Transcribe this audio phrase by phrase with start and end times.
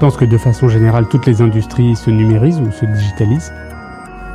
[0.00, 3.52] pense que de façon générale, toutes les industries se numérisent ou se digitalisent.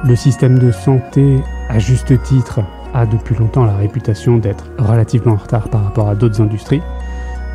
[0.04, 2.60] Le système de santé, à juste titre,
[2.94, 6.84] a depuis longtemps la réputation d'être relativement en retard par rapport à d'autres industries.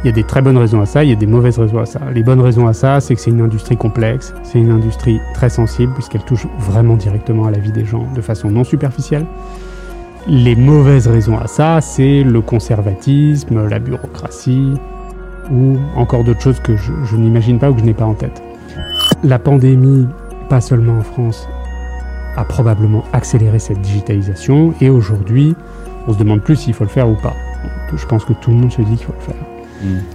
[0.03, 1.79] Il y a des très bonnes raisons à ça, il y a des mauvaises raisons
[1.79, 2.01] à ça.
[2.13, 5.49] Les bonnes raisons à ça, c'est que c'est une industrie complexe, c'est une industrie très
[5.49, 9.25] sensible puisqu'elle touche vraiment directement à la vie des gens de façon non superficielle.
[10.27, 14.75] Les mauvaises raisons à ça, c'est le conservatisme, la bureaucratie
[15.51, 18.15] ou encore d'autres choses que je, je n'imagine pas ou que je n'ai pas en
[18.15, 18.43] tête.
[19.23, 20.07] La pandémie,
[20.49, 21.49] pas seulement en France,
[22.37, 25.55] a probablement accéléré cette digitalisation et aujourd'hui,
[26.07, 27.35] on se demande plus s'il faut le faire ou pas.
[27.95, 29.43] Je pense que tout le monde se dit qu'il faut le faire.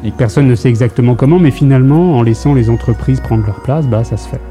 [0.04, 3.62] Et que personne ne sait exactement comment, mais finalement, en laissant les entreprises prendre leur
[3.62, 4.42] place, bah, ça se fait.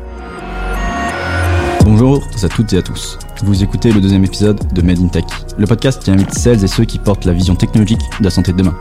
[1.85, 3.19] Bonjour à toutes et à tous.
[3.45, 5.25] Vous écoutez le deuxième épisode de Made in Tech,
[5.59, 8.53] le podcast qui invite celles et ceux qui portent la vision technologique de la santé
[8.53, 8.75] de demain.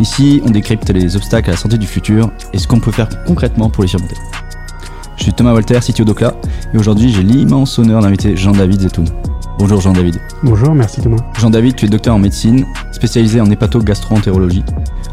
[0.00, 3.08] Ici, on décrypte les obstacles à la santé du futur et ce qu'on peut faire
[3.24, 4.16] concrètement pour les surmonter.
[5.16, 6.34] Je suis Thomas Walter, CTO d'Ocla,
[6.72, 9.06] et aujourd'hui j'ai l'immense honneur d'inviter Jean-David Zetoun.
[9.58, 10.20] Bonjour Jean-David.
[10.42, 11.18] Bonjour, merci Thomas.
[11.38, 14.64] Jean-David, tu es docteur en médecine, spécialisé en hépato-gastro-entérologie,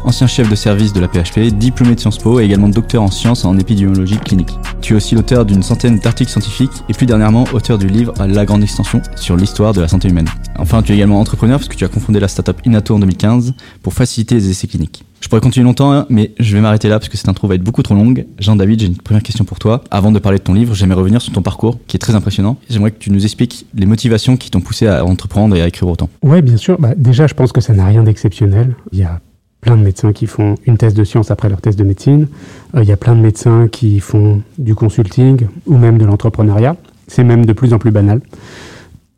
[0.04, 3.10] ancien chef de service de la PHP, diplômé de Sciences Po et également docteur en
[3.10, 4.50] sciences en épidémiologie clinique.
[4.80, 8.44] Tu es aussi l'auteur d'une centaine d'articles scientifiques et plus dernièrement auteur du livre La
[8.44, 10.28] Grande Extension sur l'histoire de la santé humaine.
[10.58, 13.54] Enfin, tu es également entrepreneur parce que tu as confondé la startup Inato en 2015
[13.82, 15.04] pour faciliter les essais cliniques.
[15.22, 17.54] Je pourrais continuer longtemps, hein, mais je vais m'arrêter là parce que cette intro va
[17.54, 18.26] être beaucoup trop longue.
[18.40, 19.84] Jean-David, j'ai une première question pour toi.
[19.90, 22.56] Avant de parler de ton livre, j'aimerais revenir sur ton parcours qui est très impressionnant.
[22.68, 25.88] J'aimerais que tu nous expliques les motivations qui t'ont poussé à entreprendre et à écrire
[25.88, 26.10] autant.
[26.22, 26.76] Ouais, bien sûr.
[26.80, 28.74] Bah, déjà, je pense que ça n'a rien d'exceptionnel.
[28.90, 29.20] Il y a
[29.62, 32.26] plein de médecins qui font une thèse de science après leur thèse de médecine.
[32.74, 36.76] Euh, il y a plein de médecins qui font du consulting ou même de l'entrepreneuriat.
[37.06, 38.20] C'est même de plus en plus banal.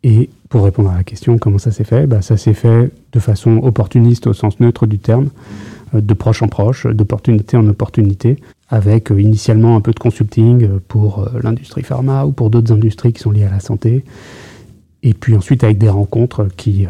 [0.02, 2.06] Et pour répondre à la question, comment ça s'est fait?
[2.06, 5.30] Bah, Ça s'est fait de façon opportuniste au sens neutre du terme,
[5.94, 8.36] euh, de proche en proche, d'opportunité en opportunité,
[8.68, 13.22] avec euh, initialement un peu de consulting pour l'industrie pharma ou pour d'autres industries qui
[13.22, 14.04] sont liées à la santé.
[15.02, 16.86] Et puis ensuite avec des rencontres qui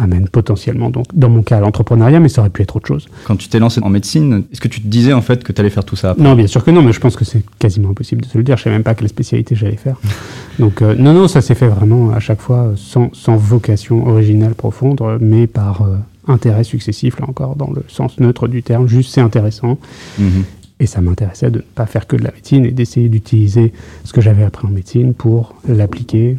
[0.00, 3.08] amène potentiellement, donc dans mon cas, à l'entrepreneuriat, mais ça aurait pu être autre chose.
[3.24, 5.60] Quand tu t'es lancé en médecine, est-ce que tu te disais en fait que tu
[5.60, 7.90] allais faire tout ça Non, bien sûr que non, mais je pense que c'est quasiment
[7.90, 8.56] impossible de se le dire.
[8.56, 9.96] Je ne savais même pas quelle spécialité j'allais faire.
[10.58, 14.54] donc euh, non, non, ça s'est fait vraiment à chaque fois sans, sans vocation originale
[14.54, 15.96] profonde, mais par euh,
[16.28, 18.88] intérêt successif, là encore, dans le sens neutre du terme.
[18.88, 19.78] Juste, c'est intéressant.
[20.18, 20.44] Mhm.
[20.80, 23.72] Et ça m'intéressait de ne pas faire que de la médecine et d'essayer d'utiliser
[24.04, 26.38] ce que j'avais appris en médecine pour l'appliquer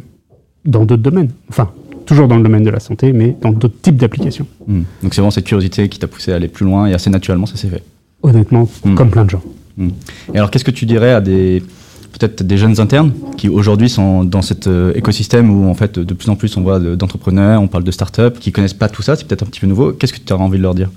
[0.64, 1.30] dans d'autres domaines.
[1.48, 1.70] Enfin,
[2.12, 4.46] toujours dans le domaine de la santé, mais dans d'autres types d'applications.
[4.66, 4.82] Hmm.
[5.02, 7.46] Donc c'est vraiment cette curiosité qui t'a poussé à aller plus loin et assez naturellement
[7.46, 7.82] ça s'est fait.
[8.22, 8.94] Honnêtement, hmm.
[8.94, 9.42] comme plein de gens.
[9.78, 9.88] Hmm.
[10.34, 11.62] Et alors qu'est-ce que tu dirais à des
[12.12, 16.14] peut-être des jeunes internes qui aujourd'hui sont dans cet euh, écosystème où en fait de
[16.14, 19.16] plus en plus on voit d'entrepreneurs, on parle de start-up, qui connaissent pas tout ça,
[19.16, 19.92] c'est peut-être un petit peu nouveau.
[19.92, 20.90] Qu'est-ce que tu aurais envie de leur dire?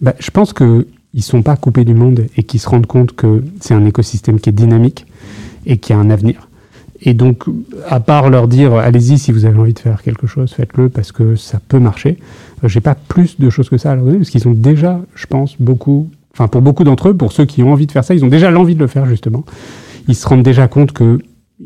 [0.00, 3.12] Bah, Je pense qu'ils ne sont pas coupés du monde et qu'ils se rendent compte
[3.12, 5.04] que c'est un écosystème qui est dynamique
[5.66, 6.48] et qui a un avenir.
[7.04, 7.44] Et donc,
[7.88, 11.10] à part leur dire, allez-y, si vous avez envie de faire quelque chose, faites-le parce
[11.10, 12.16] que ça peut marcher.
[12.62, 15.00] Euh, j'ai pas plus de choses que ça à leur donner parce qu'ils ont déjà,
[15.14, 18.04] je pense, beaucoup, enfin, pour beaucoup d'entre eux, pour ceux qui ont envie de faire
[18.04, 19.44] ça, ils ont déjà l'envie de le faire, justement.
[20.06, 21.20] Ils se rendent déjà compte qu'il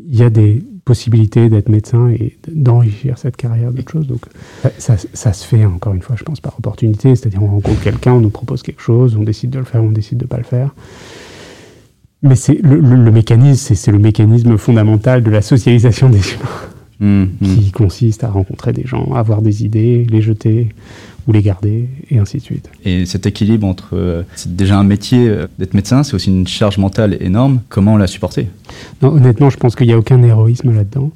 [0.09, 4.07] y a des possibilités d'être médecin et d'enrichir cette carrière d'autres choses.
[4.07, 4.21] Donc,
[4.79, 7.15] ça, ça, se fait, encore une fois, je pense, par opportunité.
[7.15, 9.91] C'est-à-dire, on rencontre quelqu'un, on nous propose quelque chose, on décide de le faire, on
[9.91, 10.73] décide de pas le faire.
[12.23, 16.49] Mais c'est le, mécanisme, c'est le mécanisme fondamental de la socialisation des humains,
[16.99, 17.71] mmh, qui mmh.
[17.71, 20.69] consiste à rencontrer des gens, avoir des idées, les jeter
[21.27, 22.71] ou les garder, et ainsi de suite.
[22.85, 26.47] Et cet équilibre entre, euh, c'est déjà un métier euh, d'être médecin, c'est aussi une
[26.47, 27.61] charge mentale énorme.
[27.69, 28.47] Comment la supporter
[29.01, 31.11] non, Honnêtement, je pense qu'il n'y a aucun héroïsme là-dedans.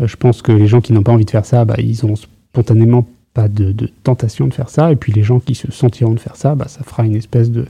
[0.00, 2.04] Euh, je pense que les gens qui n'ont pas envie de faire ça, bah, ils
[2.06, 5.70] ont spontanément pas de, de, tentation de faire ça, et puis les gens qui se
[5.70, 7.66] sentiront de faire ça, bah, ça fera une espèce de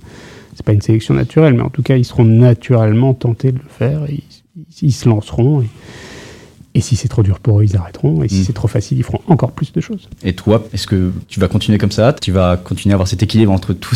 [0.55, 3.69] c'est pas une sélection naturelle, mais en tout cas, ils seront naturellement tentés de le
[3.69, 4.23] faire, et
[4.83, 5.63] ils, se lanceront.
[6.75, 8.23] Et, si c'est trop dur pour eux, ils arrêteront.
[8.23, 8.45] Et si mm.
[8.45, 10.09] c'est trop facile, ils feront encore plus de choses.
[10.25, 12.13] Et toi, est-ce que tu vas continuer comme ça?
[12.13, 13.95] Tu vas continuer à avoir cet équilibre entre tous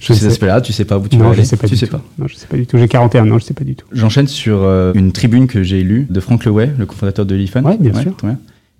[0.00, 0.60] ces, aspects-là?
[0.60, 2.02] Tu sais pas où tu vas aller je sais pas tu sais pas?
[2.18, 2.78] Non, je sais pas du tout.
[2.78, 3.86] J'ai 41 ans, je sais pas du tout.
[3.92, 7.62] J'enchaîne sur euh, une tribune que j'ai lue de Frank Leway, le cofondateur de l'IFAN.
[7.64, 8.16] Oui, bien sûr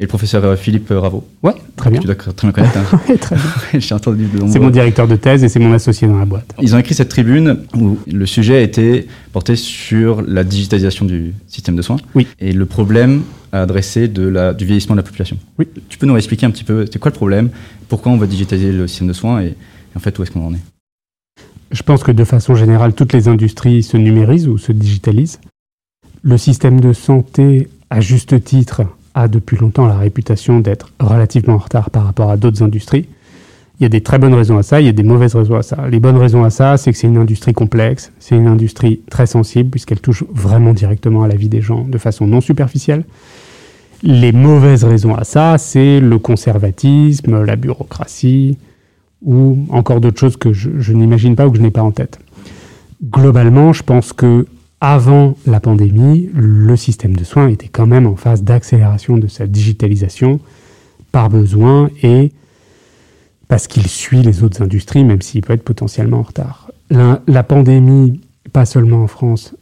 [0.00, 1.24] et le professeur euh, Philippe Raveau.
[1.42, 2.00] Ouais, très bien.
[2.00, 2.78] Tu dois très bien connaître.
[2.78, 3.00] Hein.
[3.08, 3.44] ouais, très bien.
[3.80, 6.52] J'ai entendu de C'est mon directeur de thèse et c'est mon associé dans la boîte.
[6.60, 11.76] Ils ont écrit cette tribune où le sujet était porté sur la digitalisation du système
[11.76, 11.98] de soins.
[12.14, 12.26] Oui.
[12.40, 15.36] Et le problème adressé de la, du vieillissement de la population.
[15.58, 15.68] Oui.
[15.88, 17.50] Tu peux nous expliquer un petit peu, c'est quoi le problème
[17.88, 19.54] Pourquoi on va digitaliser le système de soins et,
[19.94, 20.62] en fait, où est-ce qu'on en est?
[21.70, 25.40] Je pense que de façon générale, toutes les industries se numérisent ou se digitalisent.
[26.22, 28.82] Le système de santé, à juste titre,
[29.14, 33.08] a depuis longtemps la réputation d'être relativement en retard par rapport à d'autres industries.
[33.80, 35.56] Il y a des très bonnes raisons à ça, il y a des mauvaises raisons
[35.56, 35.88] à ça.
[35.90, 39.26] Les bonnes raisons à ça, c'est que c'est une industrie complexe, c'est une industrie très
[39.26, 43.04] sensible puisqu'elle touche vraiment directement à la vie des gens de façon non superficielle.
[44.02, 48.58] Les mauvaises raisons à ça, c'est le conservatisme, la bureaucratie
[49.22, 51.90] ou encore d'autres choses que je, je n'imagine pas ou que je n'ai pas en
[51.90, 52.20] tête.
[53.02, 54.46] Globalement, je pense que
[54.84, 59.46] avant la pandémie, le système de soins était quand même en phase d'accélération de sa
[59.46, 60.40] digitalisation
[61.10, 62.32] par besoin et
[63.48, 66.70] parce qu'il suit les autres industries, même s'il peut être potentiellement en retard.
[66.90, 68.20] La, pandémie,
[68.52, 69.54] pas seulement en France,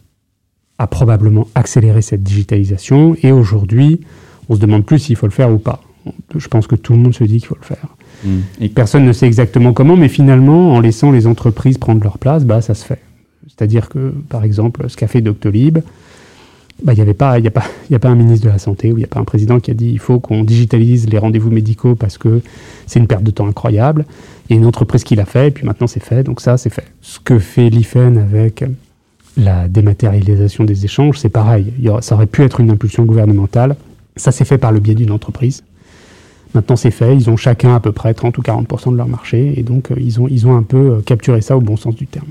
[0.79, 4.01] a probablement accéléré cette digitalisation, et aujourd'hui,
[4.49, 5.85] on se demande plus s'il faut le faire ou pas.
[6.37, 7.87] Je pense que tout le monde se dit qu'il faut le faire.
[8.25, 8.39] Mmh.
[8.61, 12.45] Et personne ne sait exactement comment, mais finalement, en laissant les entreprises prendre leur place,
[12.45, 12.99] bah, ça se fait.
[13.57, 15.79] C'est-à-dire que, par exemple, ce qu'a fait Doctolib,
[16.83, 19.05] bah, il n'y a, pas, a pas un ministre de la Santé ou il n'y
[19.05, 22.19] a pas un président qui a dit il faut qu'on digitalise les rendez-vous médicaux parce
[22.19, 22.41] que
[22.87, 24.05] c'est une perte de temps incroyable.
[24.49, 26.57] Il y a une entreprise qui l'a fait et puis maintenant c'est fait, donc ça
[26.57, 26.87] c'est fait.
[27.01, 28.65] Ce que fait l'IFEN avec
[29.37, 31.73] la dématérialisation des échanges, c'est pareil.
[32.01, 33.77] ça aurait pu être une impulsion gouvernementale.
[34.17, 35.63] Ça s'est fait par le biais d'une entreprise.
[36.55, 39.55] Maintenant c'est fait, ils ont chacun à peu près 30 ou 40% de leur marché
[39.57, 42.27] et donc euh, ils, ont, un peu euh, capturé ça au bon sens du terme.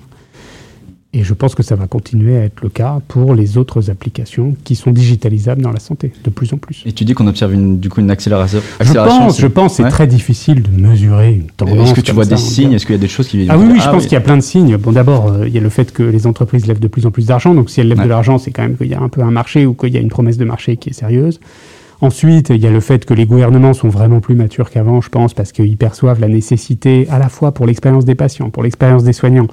[1.14, 4.56] Et je pense que ça va continuer à être le cas pour les autres applications
[4.64, 6.84] qui sont digitalisables dans la santé, de plus en plus.
[6.86, 9.90] Et tu dis qu'on observe une, du coup une accélération Je pense, je pense c'est
[9.90, 11.90] très difficile de mesurer une tendance.
[11.90, 12.72] Est-ce que tu vois des signes?
[12.72, 14.18] Est-ce qu'il y a des choses qui Ah oui, oui je ah pense qu'il y
[14.18, 14.78] a plein de signes.
[14.78, 17.12] Bon, d'abord, euh, il y a le fait que les entreprises lèvent de plus en
[17.12, 17.54] plus d'argent.
[17.54, 19.32] Donc, si elles lèvent de l'argent, c'est quand même qu'il y a un peu un
[19.32, 21.42] marché ou qu'il y a une promesse de marché qui est sérieuse.
[22.00, 25.10] Ensuite, il y a le fait que les gouvernements sont vraiment plus matures qu'avant, je
[25.10, 29.04] pense, parce qu'ils perçoivent la nécessité à la fois pour l'expérience des patients, pour l'expérience
[29.04, 29.48] des soignants,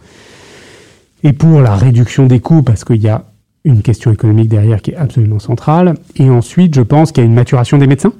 [1.25, 3.25] et pour la réduction des coûts, parce qu'il y a
[3.65, 5.95] une question économique derrière qui est absolument centrale.
[6.17, 8.13] Et ensuite, je pense qu'il y a une maturation des médecins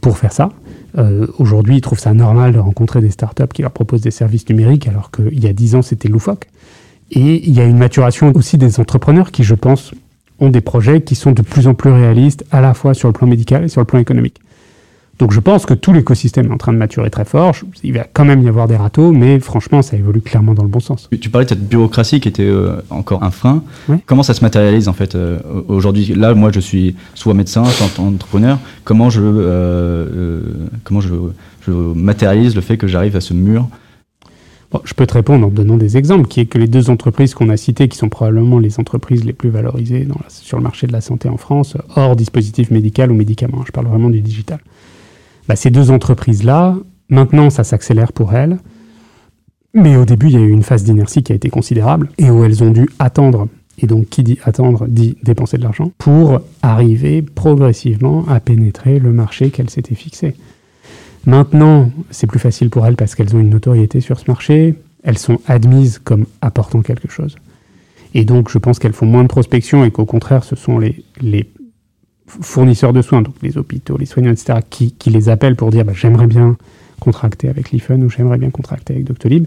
[0.00, 0.50] pour faire ça.
[0.96, 4.48] Euh, aujourd'hui, ils trouvent ça normal de rencontrer des startups qui leur proposent des services
[4.48, 6.48] numériques, alors qu'il y a dix ans, c'était loufoque.
[7.10, 9.94] Et il y a une maturation aussi des entrepreneurs qui, je pense,
[10.40, 13.12] ont des projets qui sont de plus en plus réalistes, à la fois sur le
[13.12, 14.40] plan médical et sur le plan économique.
[15.18, 17.54] Donc je pense que tout l'écosystème est en train de maturer très fort.
[17.82, 20.68] Il va quand même y avoir des râteaux, mais franchement, ça évolue clairement dans le
[20.68, 21.08] bon sens.
[21.20, 23.64] Tu parlais de cette bureaucratie qui était euh, encore un frein.
[24.06, 26.14] Comment ça se matérialise en fait euh, aujourd'hui?
[26.14, 28.58] Là, moi, je suis soit médecin, soit entrepreneur.
[28.84, 30.40] Comment je, euh,
[30.84, 31.14] comment je,
[31.66, 33.68] je, matérialise le fait que j'arrive à ce mur?
[34.84, 37.48] Je peux te répondre en donnant des exemples, qui est que les deux entreprises qu'on
[37.48, 41.00] a citées, qui sont probablement les entreprises les plus valorisées sur le marché de la
[41.00, 44.58] santé en France, hors dispositif médical ou médicaments, je parle vraiment du digital.
[45.48, 46.76] Bah, ces deux entreprises-là,
[47.08, 48.58] maintenant, ça s'accélère pour elles.
[49.74, 52.30] Mais au début, il y a eu une phase d'inertie qui a été considérable et
[52.30, 53.48] où elles ont dû attendre,
[53.78, 59.12] et donc qui dit attendre dit dépenser de l'argent, pour arriver progressivement à pénétrer le
[59.12, 60.34] marché qu'elles s'étaient fixé.
[61.26, 65.18] Maintenant, c'est plus facile pour elles parce qu'elles ont une notoriété sur ce marché, elles
[65.18, 67.36] sont admises comme apportant quelque chose.
[68.14, 71.04] Et donc, je pense qu'elles font moins de prospection et qu'au contraire, ce sont les,
[71.20, 71.50] les
[72.28, 75.92] fournisseurs de soins, donc les hôpitaux, les soignants, etc., qui, les appellent pour dire bah,
[75.94, 76.56] j'aimerais bien
[77.00, 79.46] contracter avec l'IFEN ou j'aimerais bien contracter avec Doctolib.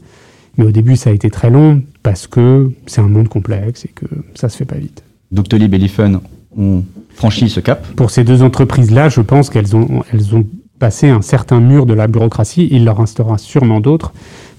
[0.58, 3.90] Mais au début, ça a été très long parce que c'est un monde complexe et
[3.90, 4.06] que
[4.36, 5.04] ça se fait pas vite.
[5.32, 6.20] Doctolib et l'IFEN
[6.58, 6.84] ont
[7.14, 10.46] franchi ce cap Pour ces deux entreprises-là, je pense qu'elles ont, elles ont
[10.80, 12.68] passé un certain mur de la bureaucratie.
[12.72, 14.12] Il leur restera sûrement d'autres,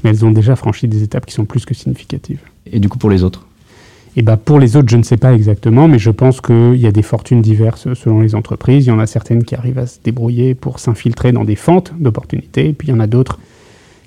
[0.03, 2.41] mais elles ont déjà franchi des étapes qui sont plus que significatives.
[2.67, 3.47] Et du coup, pour les autres
[4.17, 6.87] et bah pour les autres, je ne sais pas exactement, mais je pense qu'il y
[6.87, 8.87] a des fortunes diverses selon les entreprises.
[8.87, 11.93] Il y en a certaines qui arrivent à se débrouiller pour s'infiltrer dans des fentes
[11.99, 13.39] d'opportunités, puis il y en a d'autres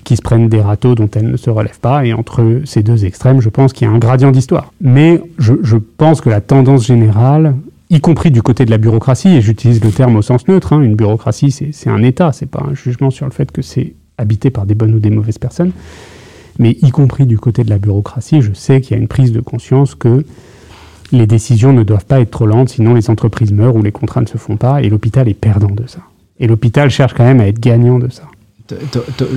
[0.03, 2.05] qui se prennent des râteaux dont elles ne se relèvent pas.
[2.05, 4.71] Et entre ces deux extrêmes, je pense qu'il y a un gradient d'histoire.
[4.79, 7.55] Mais je, je, pense que la tendance générale,
[7.89, 10.81] y compris du côté de la bureaucratie, et j'utilise le terme au sens neutre, hein,
[10.81, 14.51] une bureaucratie c'est un État, c'est pas un jugement sur le fait que c'est habité
[14.51, 15.71] par des bonnes ou des mauvaises personnes
[16.59, 19.31] mais y compris du côté de la bureaucratie, je sais qu'il y a une prise
[19.31, 20.25] de conscience que
[21.11, 24.21] les décisions ne doivent pas être trop lentes, sinon les entreprises meurent ou les contrats
[24.21, 25.99] ne se font pas, et l'hôpital est perdant de ça.
[26.39, 28.23] Et l'hôpital cherche quand même à être gagnant de ça.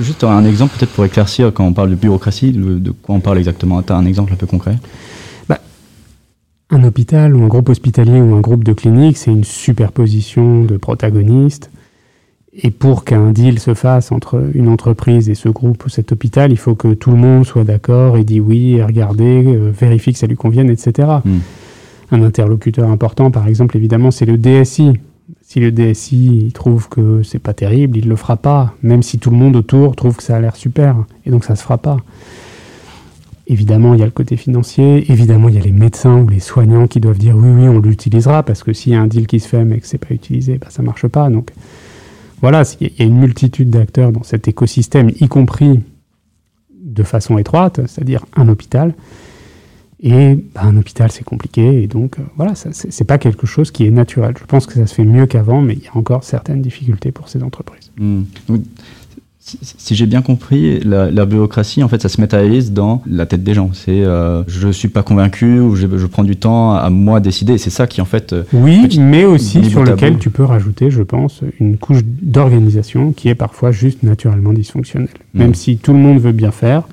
[0.01, 3.37] Juste un exemple peut-être pour éclaircir quand on parle de bureaucratie, de, quoi on parle
[3.37, 3.81] exactement?
[3.83, 4.77] Tu as un exemple un peu concret?
[5.47, 5.59] Bah,
[6.71, 10.77] Un hôpital ou un groupe hospitalier ou un groupe de cliniques, c'est une superposition de
[10.77, 11.69] protagonistes
[12.53, 16.51] et pour qu'un deal se fasse entre une entreprise et ce groupe ou cet hôpital,
[16.51, 20.13] il faut que tout le monde soit d'accord et dit oui, et regardez, euh, vérifie
[20.13, 21.07] que ça lui convienne, etc.
[21.23, 21.39] Hmm.
[22.11, 24.93] Un interlocuteur important, par exemple, évidemment, c'est le DSI.
[25.43, 29.29] Si le DSI trouve que c'est pas terrible, il le fera pas, même si tout
[29.29, 31.97] le monde autour trouve que ça a l'air super, et donc ça se fera pas.
[33.45, 35.11] Évidemment, il y a le côté financier.
[35.11, 37.79] Évidemment, il y a les médecins ou les soignants qui doivent dire oui, oui, on
[37.79, 40.13] l'utilisera parce que s'il y a un deal qui se fait mais que c'est pas
[40.13, 41.31] utilisé, bah, ça marche pas.
[41.31, 41.49] Donc,
[42.41, 45.81] voilà, il y a une multitude d'acteurs dans cet écosystème, y compris
[46.81, 48.93] de façon étroite, c'est-à-dire un hôpital.
[50.01, 51.83] Et bah, un hôpital, c'est compliqué.
[51.83, 54.33] Et donc, euh, voilà, ce n'est pas quelque chose qui est naturel.
[54.39, 57.11] Je pense que ça se fait mieux qu'avant, mais il y a encore certaines difficultés
[57.11, 57.91] pour ces entreprises.
[57.97, 58.23] Hmm.
[59.41, 63.53] Si, j'ai bien compris, la, bureaucratie, en fait, ça se matérialise dans la tête des
[63.53, 63.71] gens.
[63.73, 67.57] C'est euh, je ne suis pas convaincu ou je, prends du temps à moi décider.
[67.57, 68.33] C'est ça qui, en fait.
[68.33, 73.29] Euh, oui, mais aussi sur lequel tu peux rajouter, je pense, une couche d'organisation qui
[73.29, 75.09] est parfois juste naturellement dysfonctionnelle.
[75.33, 75.55] Même hmm.
[75.55, 76.83] si tout le monde veut bien faire,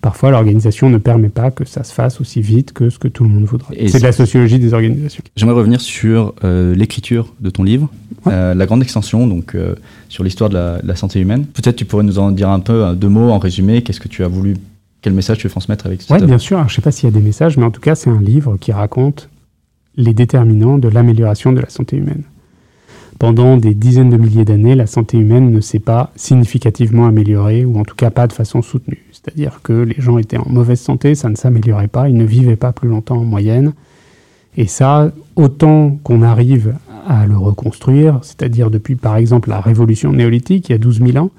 [0.00, 3.24] Parfois, l'organisation ne permet pas que ça se fasse aussi vite que ce que tout
[3.24, 3.88] le monde voudrait.
[3.88, 5.22] C'est de la sociologie des organisations.
[5.36, 7.90] J'aimerais revenir sur euh, l'écriture de ton livre,
[8.26, 9.74] euh, la grande extension, donc euh,
[10.08, 11.44] sur l'histoire de, la, santé humaine.
[11.44, 13.82] Peut-être tu pourrais nous en dire un peu, deux mots en résumé.
[13.82, 14.56] Qu'est-ce que tu as voulu,
[15.02, 16.58] quel message tu veux transmettre avec Oui, bien sûr.
[16.60, 18.22] je ne sais pas s'il y a des messages, mais en tout cas, c'est un
[18.22, 19.28] livre qui raconte
[19.96, 22.22] les déterminants de l'amélioration de la santé humaine.
[23.20, 27.78] Pendant des dizaines de milliers d'années, la santé humaine ne s'est pas significativement améliorée, ou
[27.78, 29.04] en tout cas pas de façon soutenue.
[29.12, 32.56] C'est-à-dire que les gens étaient en mauvaise santé, ça ne s'améliorait pas, ils ne vivaient
[32.56, 33.74] pas plus longtemps en moyenne.
[34.56, 40.70] Et ça, autant qu'on arrive à le reconstruire, c'est-à-dire depuis par exemple la révolution néolithique,
[40.70, 41.30] il y a 12 000 ans,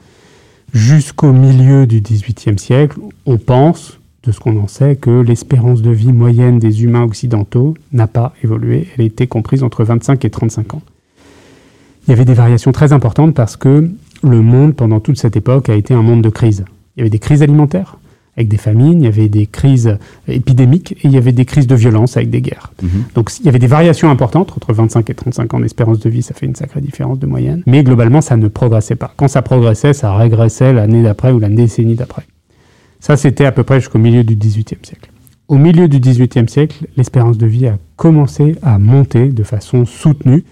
[0.76, 5.90] jusqu'au milieu du XVIIIe siècle, on pense, de ce qu'on en sait, que l'espérance de
[5.90, 10.76] vie moyenne des humains occidentaux n'a pas évolué, elle était comprise entre 25 et 35
[10.76, 10.82] ans
[12.08, 13.90] il y avait des variations très importantes parce que
[14.24, 16.66] le monde, pendant toute cette époque, a été un monde de crise.
[16.96, 17.98] Il y avait des crises alimentaires
[18.38, 21.68] avec des famines, il y avait des crises épidémiques et il y avait des crises
[21.68, 22.72] de violence avec des guerres.
[22.82, 22.90] Mhm.
[23.14, 26.22] Donc il y avait des variations importantes, entre 25 et 35 ans d'espérance de vie,
[26.22, 29.14] ça fait une sacrée différence de moyenne, mais globalement ça ne progressait pas.
[29.18, 32.24] Quand ça progressait, ça régressait l'année d'après ou la décennie d'après.
[33.00, 35.12] Ça c'était à peu près jusqu'au milieu du XVIIIe siècle.
[35.50, 40.46] Au milieu du XVIIIe siècle, l'espérance de vie a commencé à monter de façon soutenue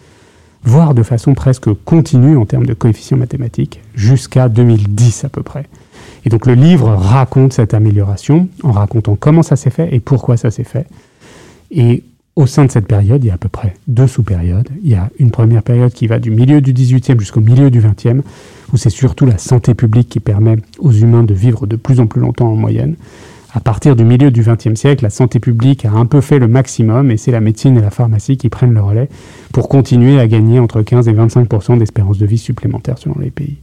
[0.63, 5.65] voire de façon presque continue en termes de coefficients mathématiques, jusqu'à 2010 à peu près.
[6.25, 10.37] Et donc le livre raconte cette amélioration en racontant comment ça s'est fait et pourquoi
[10.37, 10.85] ça s'est fait.
[11.71, 12.03] Et
[12.35, 14.69] au sein de cette période, il y a à peu près deux sous-périodes.
[14.83, 17.81] Il y a une première période qui va du milieu du 18e jusqu'au milieu du
[17.81, 18.21] 20e,
[18.71, 22.07] où c'est surtout la santé publique qui permet aux humains de vivre de plus en
[22.07, 22.95] plus longtemps en moyenne
[23.51, 26.47] à partir du milieu du XXe siècle, la santé publique a un peu fait le
[26.47, 29.09] maximum et c'est la médecine et la pharmacie qui prennent le relais
[29.51, 33.57] pour continuer à gagner entre 15 et 25 d'espérance de vie supplémentaire selon les pays.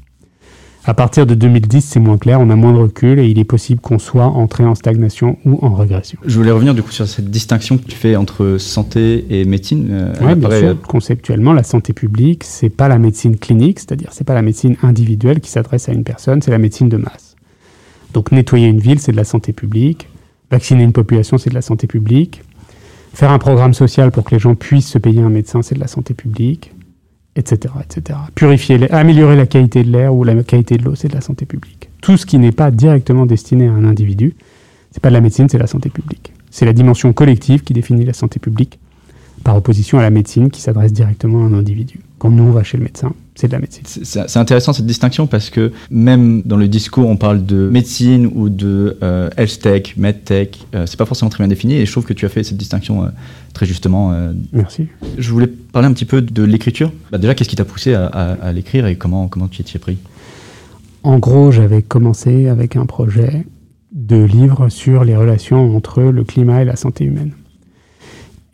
[0.88, 3.44] À partir de 2010, c'est moins clair, on a moins de recul et il est
[3.44, 6.18] possible qu'on soit entré en stagnation ou en régression.
[6.24, 9.88] Je voulais revenir du coup sur cette distinction que tu fais entre santé et médecine.
[9.90, 10.82] Euh, oui, bien sûr.
[10.82, 15.40] Conceptuellement, la santé publique, c'est pas la médecine clinique, c'est-à-dire c'est pas la médecine individuelle
[15.40, 17.25] qui s'adresse à une personne, c'est la médecine de masse.
[18.16, 20.08] Donc nettoyer une ville, c'est de la santé publique.
[20.50, 22.40] Vacciner une population, c'est de la santé publique.
[23.12, 25.80] Faire un programme social pour que les gens puissent se payer un médecin, c'est de
[25.80, 26.72] la santé publique,
[27.36, 27.74] etc.
[27.84, 28.18] etc.
[28.34, 31.44] Purifier, améliorer la qualité de l'air ou la qualité de l'eau, c'est de la santé
[31.44, 31.90] publique.
[32.00, 34.34] Tout ce qui n'est pas directement destiné à un individu,
[34.92, 36.32] c'est pas de la médecine, c'est la santé publique.
[36.50, 38.78] C'est la dimension collective qui définit la santé publique,
[39.44, 42.00] par opposition à la médecine qui s'adresse directement à un individu.
[42.18, 43.82] Quand nous, on va chez le médecin, c'est de la médecine.
[43.84, 48.48] C'est intéressant cette distinction parce que même dans le discours, on parle de médecine ou
[48.48, 50.48] de euh, health tech, med tech.
[50.74, 52.56] Euh, c'est pas forcément très bien défini et je trouve que tu as fait cette
[52.56, 53.08] distinction euh,
[53.52, 54.14] très justement.
[54.52, 54.88] Merci.
[55.18, 56.90] Je voulais parler un petit peu de l'écriture.
[57.12, 59.98] Bah, déjà, qu'est-ce qui t'a poussé à, l'écrire et comment, comment tu y es pris?
[61.02, 63.46] En gros, j'avais commencé avec un projet
[63.92, 67.32] de livre sur les relations entre le climat et la santé humaine.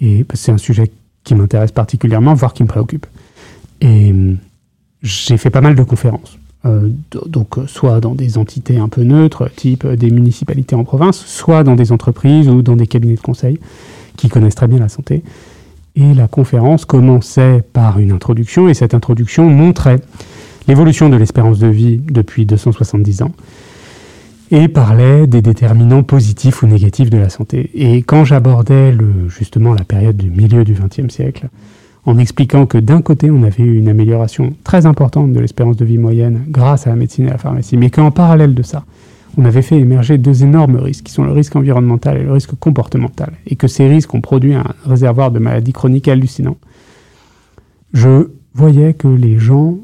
[0.00, 0.90] Et c'est un sujet
[1.24, 3.06] qui m'intéresse particulièrement, voire qui me préoccupe.
[3.82, 4.14] Et
[5.02, 6.38] j'ai fait pas mal de conférences.
[6.64, 6.88] Euh,
[7.26, 11.74] donc, soit dans des entités un peu neutres, type des municipalités en province, soit dans
[11.74, 13.58] des entreprises ou dans des cabinets de conseil
[14.16, 15.24] qui connaissent très bien la santé.
[15.96, 20.00] Et la conférence commençait par une introduction, et cette introduction montrait
[20.68, 23.32] l'évolution de l'espérance de vie depuis 270 ans,
[24.52, 27.70] et parlait des déterminants positifs ou négatifs de la santé.
[27.74, 28.96] Et quand j'abordais
[29.28, 31.48] justement la période du milieu du XXe siècle,
[32.04, 35.84] en expliquant que d'un côté, on avait eu une amélioration très importante de l'espérance de
[35.84, 38.84] vie moyenne grâce à la médecine et à la pharmacie, mais qu'en parallèle de ça,
[39.38, 42.54] on avait fait émerger deux énormes risques, qui sont le risque environnemental et le risque
[42.58, 46.56] comportemental, et que ces risques ont produit un réservoir de maladies chroniques hallucinant.
[47.92, 49.78] Je voyais que les gens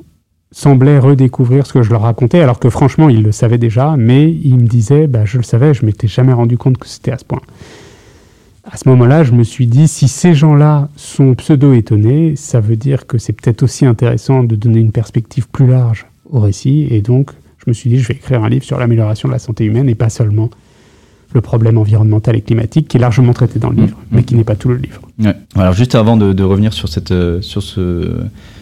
[0.50, 4.30] semblaient redécouvrir ce que je leur racontais, alors que franchement, ils le savaient déjà, mais
[4.30, 7.18] ils me disaient, bah, je le savais, je m'étais jamais rendu compte que c'était à
[7.18, 7.40] ce point
[8.70, 13.06] à ce moment-là, je me suis dit, si ces gens-là sont pseudo-étonnés, ça veut dire
[13.06, 16.86] que c'est peut-être aussi intéressant de donner une perspective plus large au récit.
[16.90, 19.38] Et donc, je me suis dit, je vais écrire un livre sur l'amélioration de la
[19.38, 20.50] santé humaine et pas seulement
[21.34, 23.80] le problème environnemental et climatique qui est largement traité dans le Mmh.
[23.82, 25.02] livre, mais qui n'est pas tout le livre.
[25.18, 25.34] Ouais.
[25.56, 28.10] Alors juste avant de, de revenir sur, cette, euh, sur ce,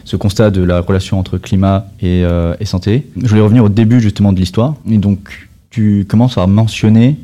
[0.04, 3.68] ce constat de la relation entre climat et, euh, et santé, je voulais revenir au
[3.68, 4.75] début justement de l'histoire.
[4.90, 7.16] Et donc tu commences par mentionner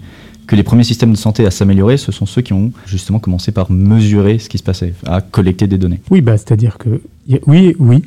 [0.46, 3.52] que les premiers systèmes de santé à s'améliorer, ce sont ceux qui ont justement commencé
[3.52, 6.00] par mesurer ce qui se passait, à collecter des données.
[6.10, 7.00] Oui, bah, c'est-à-dire que,
[7.46, 8.04] oui, oui,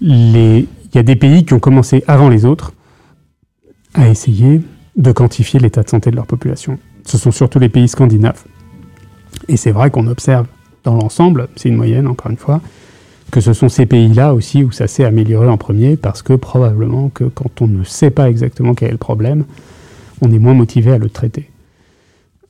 [0.00, 2.72] il y a des pays qui ont commencé avant les autres
[3.94, 4.60] à essayer
[4.96, 6.78] de quantifier l'état de santé de leur population.
[7.04, 8.44] Ce sont surtout les pays scandinaves.
[9.48, 10.46] Et c'est vrai qu'on observe
[10.84, 12.60] dans l'ensemble, c'est une moyenne encore une fois,
[13.30, 17.08] que ce sont ces pays-là aussi où ça s'est amélioré en premier parce que probablement
[17.08, 19.44] que quand on ne sait pas exactement quel est le problème,
[20.20, 21.50] on est moins motivé à le traiter.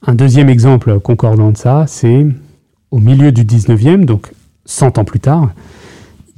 [0.07, 2.27] Un deuxième exemple concordant de ça, c'est
[2.91, 4.33] au milieu du 19e, donc
[4.67, 5.51] 100 ans plus tard,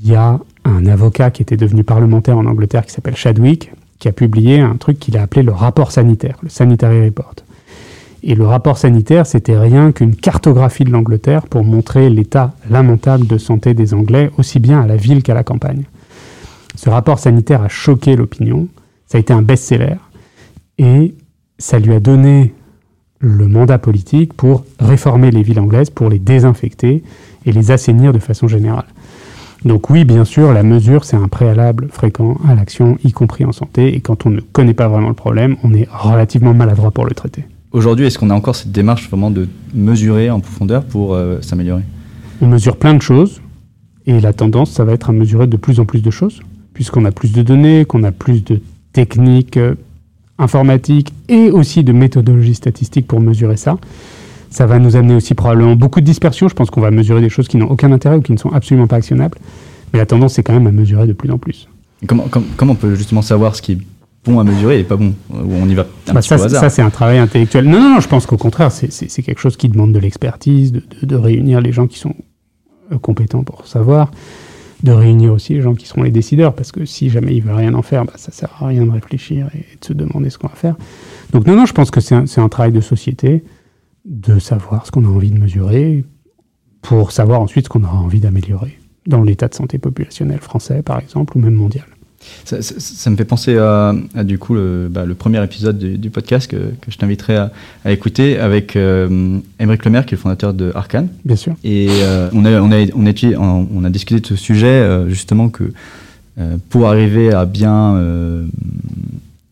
[0.00, 4.06] il y a un avocat qui était devenu parlementaire en Angleterre qui s'appelle Chadwick, qui
[4.06, 7.34] a publié un truc qu'il a appelé le rapport sanitaire, le Sanitary Report.
[8.22, 13.36] Et le rapport sanitaire, c'était rien qu'une cartographie de l'Angleterre pour montrer l'état lamentable de
[13.36, 15.84] santé des Anglais, aussi bien à la ville qu'à la campagne.
[16.76, 18.68] Ce rapport sanitaire a choqué l'opinion,
[19.06, 19.96] ça a été un best-seller,
[20.78, 21.14] et
[21.58, 22.54] ça lui a donné
[23.18, 27.02] le mandat politique pour réformer les villes anglaises, pour les désinfecter
[27.44, 28.86] et les assainir de façon générale.
[29.64, 33.52] Donc oui, bien sûr, la mesure, c'est un préalable fréquent à l'action, y compris en
[33.52, 37.06] santé, et quand on ne connaît pas vraiment le problème, on est relativement maladroit pour
[37.06, 37.44] le traiter.
[37.72, 41.82] Aujourd'hui, est-ce qu'on a encore cette démarche vraiment de mesurer en profondeur pour euh, s'améliorer?
[42.40, 43.40] On mesure plein de choses,
[44.06, 46.40] et la tendance, ça va être à mesurer de plus en plus de choses,
[46.74, 48.60] puisqu'on a plus de données, qu'on a plus de
[48.92, 49.58] techniques
[50.38, 53.76] informatiques et aussi de méthodologies statistiques pour mesurer ça.
[54.50, 56.48] Ça va nous amener aussi probablement beaucoup de dispersion.
[56.48, 58.50] Je pense qu'on va mesurer des choses qui n'ont aucun intérêt ou qui ne sont
[58.52, 59.38] absolument pas actionnables.
[59.92, 61.68] Mais la tendance, c'est quand même à mesurer de plus en plus.
[62.06, 63.78] Comment, com- comment on peut justement savoir ce qui est
[64.24, 66.42] bon à mesurer et pas bon Ou on y va un Bah, petit ça, peu
[66.42, 67.64] au c'est- hasard ça, c'est un travail intellectuel.
[67.66, 70.82] Non, non, non, je pense qu'au contraire, c'est- quelque chose qui demande de l'expertise, de,
[71.00, 72.14] de- de réunir les gens qui sont
[72.92, 74.10] euh, compétents pour savoir,
[74.82, 77.54] de réunir aussi les gens qui seront les décideurs, parce que si jamais ils veulent
[77.54, 80.38] rien en faire, bah, ça sert à rien de réfléchir et de se demander ce
[80.38, 80.76] qu'on va faire.
[81.32, 83.44] Donc non, non, je pense que c'est un, un travail de société,
[84.04, 86.04] de savoir ce qu'on a envie de mesurer,
[86.82, 91.00] pour savoir ensuite ce qu'on aura envie d'améliorer dans l'état de santé populationnel français, par
[91.00, 91.86] exemple, ou même mondial.
[92.44, 95.78] Ça, ça- ça me fait penser à, à, du coup le, bah, le premier épisode
[95.78, 97.50] du, du podcast que, que je t'inviterai à,
[97.84, 101.06] à écouter avec euh, Lemaire qui est le fondateur de Arcan.
[101.24, 101.54] Bien sûr.
[101.64, 104.36] Et euh, on, a, on, a, on, a, étudié- on, on a discuté de ce
[104.36, 105.72] sujet euh, justement que
[106.38, 107.96] euh, pour arriver à bien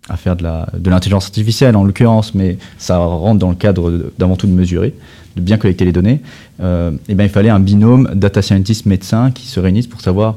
[0.09, 4.11] à faire de la- de l'intelligence artificielle en l'occurrence, mais ça rentre dans le cadre
[4.19, 4.93] d'avant tout de mesurer,
[5.37, 6.21] de bien collecter les données,
[6.61, 10.37] et ben, il fallait un binôme data scientist médecin qui se réunissent pour savoir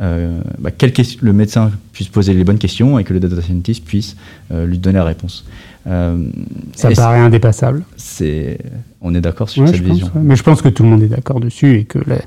[0.00, 3.40] euh, bah, quelle question- le médecin puisse poser les bonnes questions et que le data
[3.40, 4.16] scientist puisse
[4.52, 5.44] euh, lui donner la réponse.
[5.86, 6.28] Euh,
[6.74, 7.84] Ça paraît indépassable.
[7.96, 8.58] c'est,
[9.00, 10.06] on est d'accord sur Ouais, cette pense, vision.
[10.14, 10.20] ouais.
[10.22, 12.18] Mais je pense que tout le monde est d'accord dessus et que la,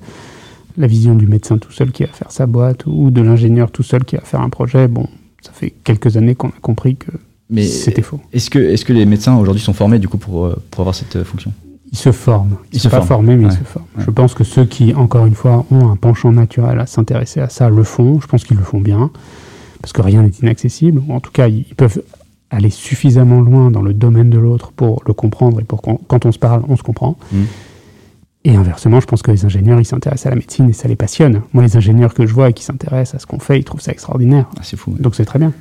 [0.78, 3.84] la vision du médecin tout seul qui va faire sa boîte ou de l'ingénieur tout
[3.84, 5.08] seul qui va faire un projet, bon,
[5.42, 7.12] ça fait quelques années qu'on a compris que
[7.50, 8.22] Mais c'était faux.
[8.34, 10.96] Est-ce que, est-ce que les médecins aujourd'hui sont formés du coup pour, euh, pour avoir
[10.96, 11.52] cette fonction?
[11.92, 12.58] Ils se forment.
[12.72, 13.52] Ils ne sont pas formés, mais Ouais.
[13.54, 13.86] ils se forment.
[13.98, 14.04] Ouais.
[14.06, 17.50] Je pense que ceux qui, encore une fois, ont un penchant naturel à s'intéresser à
[17.50, 18.20] ça le font.
[18.22, 19.10] Je pense qu'ils le font bien,
[19.82, 21.02] parce que rien n'est inaccessible.
[21.10, 22.02] En tout cas, ils peuvent
[22.52, 26.26] aller suffisamment loin dans le domaine de l'autre pour le comprendre et pour qu'on- quand
[26.26, 27.18] on se parle, on se comprend.
[27.32, 27.46] Mhm.
[28.46, 30.96] Et inversement, je pense que les ingénieurs, ils s'intéressent à la médecine et ça les
[30.96, 31.42] passionne.
[31.54, 33.82] Moi, les ingénieurs que je vois et qui s'intéressent à ce qu'on fait, ils trouvent
[33.82, 34.46] ça extraordinaire.
[34.58, 34.92] Ah, C'est fou.
[34.92, 35.00] ouais.
[35.00, 35.52] Donc c'est très bien.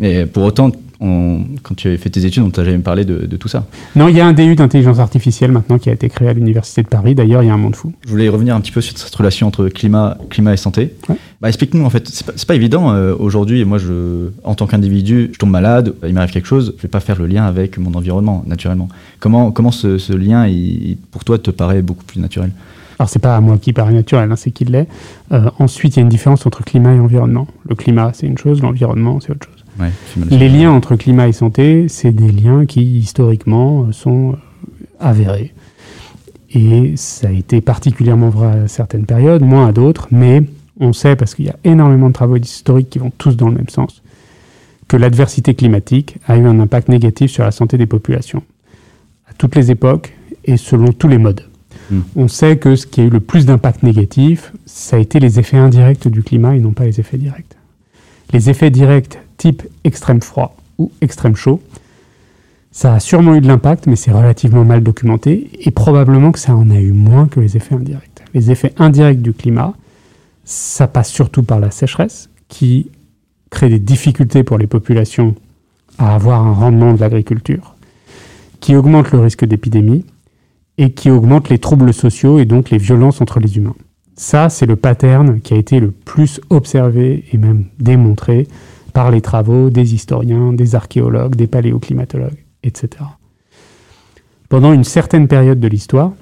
[0.00, 3.26] Et pour autant, on- quand tu avais fait tes études, on t'a jamais parlé de,
[3.26, 3.66] de tout ça.
[3.96, 6.82] Non, il y a un DU d'intelligence artificielle maintenant qui a été créé à l'Université
[6.82, 7.14] de Paris.
[7.14, 7.92] D'ailleurs, il y a un monde fou.
[8.04, 10.94] Je voulais revenir un petit peu sur cette relation entre climat, climat et santé.
[11.08, 11.16] Ouais.
[11.40, 13.64] Bah, Explique-nous en fait, c'est pas, pas évident euh, aujourd'hui.
[13.64, 17.00] Moi, je, en tant qu'individu, je tombe malade, il m'arrive quelque chose, je vais pas
[17.00, 18.88] faire le lien avec mon environnement naturellement.
[19.20, 22.50] Comment, comment ce, ce lien, il- pour toi, te paraît beaucoup plus naturel?
[22.98, 24.86] Alors, c'est pas à moi qui paraît naturel, hein, c'est qu'il l'est.
[25.32, 27.48] Euh, ensuite, il y a une différence entre climat et environnement.
[27.68, 29.63] Le climat, c'est une chose, l'environnement, c'est autre chose.
[29.80, 29.90] Ouais,
[30.30, 34.36] Les liens entre climat et santé, c'est des liens qui, historiquement, sont
[35.00, 35.52] avérés.
[36.52, 40.42] Et ça a été particulièrement vrai à certaines périodes, moins à d'autres, mais
[40.78, 43.56] on sait, parce qu'il y a énormément de travaux historiques qui vont tous dans le
[43.56, 44.02] même sens,
[44.86, 48.42] que l'adversité climatique a eu un impact négatif sur la santé des populations,
[49.28, 51.42] à toutes les époques et selon tous les modes.
[51.90, 52.00] Mm.
[52.16, 55.40] On sait que ce qui a eu le plus d'impact négatif, ça a été les
[55.40, 57.56] effets indirects du climat et non pas les effets directs.
[58.32, 61.60] Les effets directs type extrême froid ou extrême chaud,
[62.70, 66.56] ça a sûrement eu de l'impact, mais c'est relativement mal documenté, et probablement que ça
[66.56, 68.24] en a eu moins que les effets indirects.
[68.34, 69.74] Les effets indirects du climat,
[70.44, 72.90] ça passe surtout par la sécheresse, qui
[73.48, 75.36] crée des difficultés pour les populations
[75.98, 77.76] à avoir un rendement de l'agriculture,
[78.58, 80.04] qui augmente le risque d'épidémie
[80.76, 83.76] et qui augmente les troubles sociaux et donc les violences entre les humains.
[84.16, 88.48] Ça, c'est le pattern qui a été le plus observé et même démontré
[88.94, 93.04] par les travaux des historiens, des archéologues, des paléoclimatologues, etc.
[94.48, 96.12] Pendant une certaine période de l'histoire,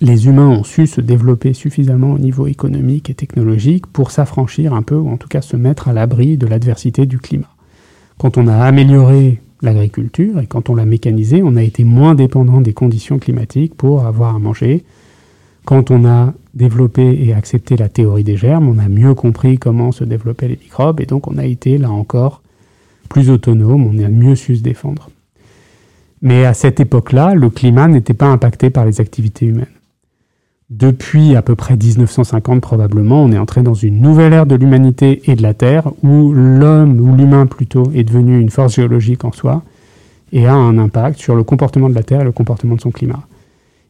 [0.00, 4.82] les humains ont su se développer suffisamment au niveau économique et technologique pour s'affranchir un
[4.82, 7.50] peu, ou en tout cas se mettre à l'abri de l'adversité du climat.
[8.18, 12.60] Quand on a amélioré l'agriculture et quand on l'a mécanisé, on a été moins dépendant
[12.60, 14.84] des conditions climatiques pour avoir à manger.
[15.64, 19.92] Quand on a développé et accepté la théorie des germes, on a mieux compris comment
[19.92, 22.42] se développaient les microbes et donc on a été là encore
[23.08, 25.08] plus autonome, on a mieux su se défendre.
[26.20, 29.66] Mais à cette époque-là, le climat n'était pas impacté par les activités humaines.
[30.70, 35.22] Depuis à peu près 1950 probablement, on est entré dans une nouvelle ère de l'humanité
[35.30, 39.32] et de la Terre où l'homme, ou l'humain plutôt, est devenu une force géologique en
[39.32, 39.62] soi
[40.32, 42.90] et a un impact sur le comportement de la Terre et le comportement de son
[42.90, 43.26] climat.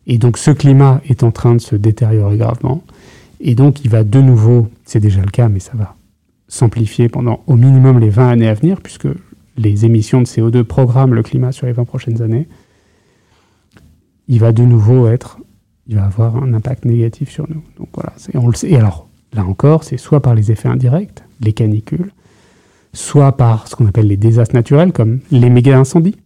[0.07, 2.83] Et donc ce climat est en train de se détériorer gravement.
[3.41, 5.97] Et donc il va de nouveau, c'est déjà le cas, mais ça va
[6.49, 9.09] s'amplifier pendant au minimum les 20 années à venir, puisque
[9.57, 12.49] les émissions de CO2 programment le climat sur les 20 prochaines années.
[14.29, 15.39] Il va de nouveau être,
[15.87, 17.63] il va avoir un impact négatif sur nous.
[17.79, 18.71] Donc voilà, on le sait.
[18.71, 22.11] Et alors, là encore, c'est soit par les effets indirects, les canicules,
[22.93, 26.17] soit par ce qu'on appelle les désastres naturels, comme les méga incendies,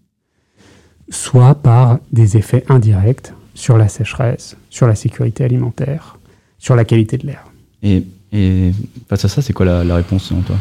[1.11, 6.16] soit par des effets indirects, sur la sécheresse, sur la sécurité alimentaire,
[6.59, 7.44] sur la qualité de l'air.
[7.83, 8.71] Et, et
[9.09, 10.57] face à ça, c'est quoi la, la réponse selon toi?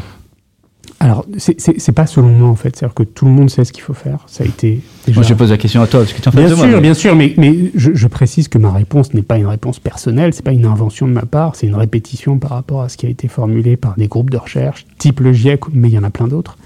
[1.00, 3.84] Alors, c'est pas selon moi en fait, c'est-à-dire que tout le monde sait ce qu'il
[3.84, 4.24] faut faire.
[4.26, 4.80] Ça a été.
[5.06, 5.20] Déjà...
[5.20, 6.64] Moi, je pose la question à toi parce que tu en fais Bien de sûr,
[6.64, 6.80] moi, mais...
[6.80, 10.34] bien sûr, mais, mais je, je, précise que ma réponse n'est pas une réponse personnelle,
[10.34, 13.06] c'est pas une invention de ma part, c'est une répétition par rapport à ce qui
[13.06, 16.04] a été formulé par des groupes de recherche, type le GIEC, mais il y en
[16.04, 16.58] a plein d'autres,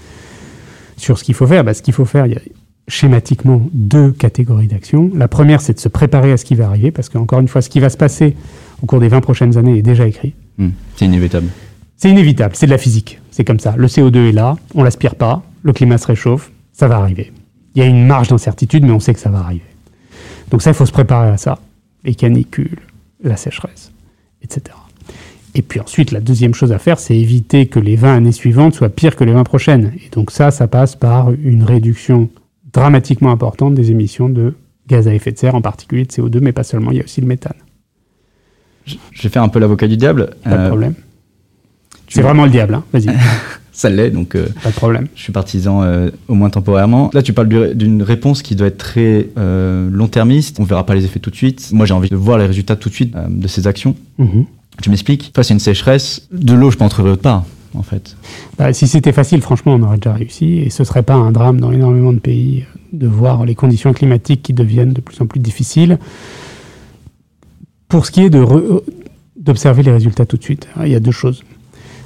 [0.97, 1.63] sur ce qu'il faut faire.
[1.63, 2.41] Bah, ce qu'il faut faire, il y a
[2.87, 5.09] schématiquement deux catégories d'actions.
[5.15, 7.61] La première, c'est de se préparer à ce qui va arriver, parce qu'encore une fois,
[7.61, 8.35] ce qui va se passer
[8.81, 10.33] au cours des 20 prochaines années est déjà écrit.
[10.57, 11.47] Mmh, c'est inévitable.
[11.95, 13.75] C'est inévitable, c'est de la physique, c'est comme ça.
[13.77, 17.31] Le CO2 est là, on l'aspire pas, le climat se réchauffe, ça va arriver.
[17.75, 19.63] Il y a une marge d'incertitude, mais on sait que ça va arriver.
[20.51, 21.59] Donc ça, il faut se préparer à ça.
[22.03, 22.79] Les canicules,
[23.23, 23.91] la sécheresse,
[24.41, 24.75] etc.
[25.55, 28.73] Et puis ensuite, la deuxième chose à faire, c'est éviter que les 20 années suivantes
[28.73, 29.93] soient pires que les 20 prochaines.
[29.97, 32.29] Et donc ça, ça passe par une réduction
[32.73, 34.53] dramatiquement importante des émissions de
[34.87, 37.03] gaz à effet de serre, en particulier de CO2, mais pas seulement, il y a
[37.03, 37.53] aussi le méthane.
[38.85, 40.31] Je vais faire un peu l'avocat du diable.
[40.43, 40.93] Pas de problème.
[42.09, 43.07] C'est vraiment le diable, hein vas-y.
[43.71, 45.07] Ça l'est, donc euh, pas de problème.
[45.15, 47.09] je suis partisan euh, au moins temporairement.
[47.11, 50.59] Là, tu parles d'une réponse qui doit être très euh, long-termiste.
[50.59, 51.71] On verra pas les effets tout de suite.
[51.71, 53.95] Moi, j'ai envie de voir les résultats tout de suite euh, de ces actions.
[54.19, 54.45] Mm -hmm.
[54.81, 57.83] Tu m'expliques Face à une sécheresse, de l'eau, je peux en trouver autre part, en
[57.83, 58.15] fait.
[58.57, 60.59] Bah, si c'était facile, franchement, on aurait déjà réussi.
[60.59, 64.43] Et ce serait pas un drame dans énormément de pays de voir les conditions climatiques
[64.43, 65.97] qui deviennent de plus en plus difficiles.
[67.87, 71.43] Pour ce qui est d'observer les résultats tout de suite, il y a deux choses.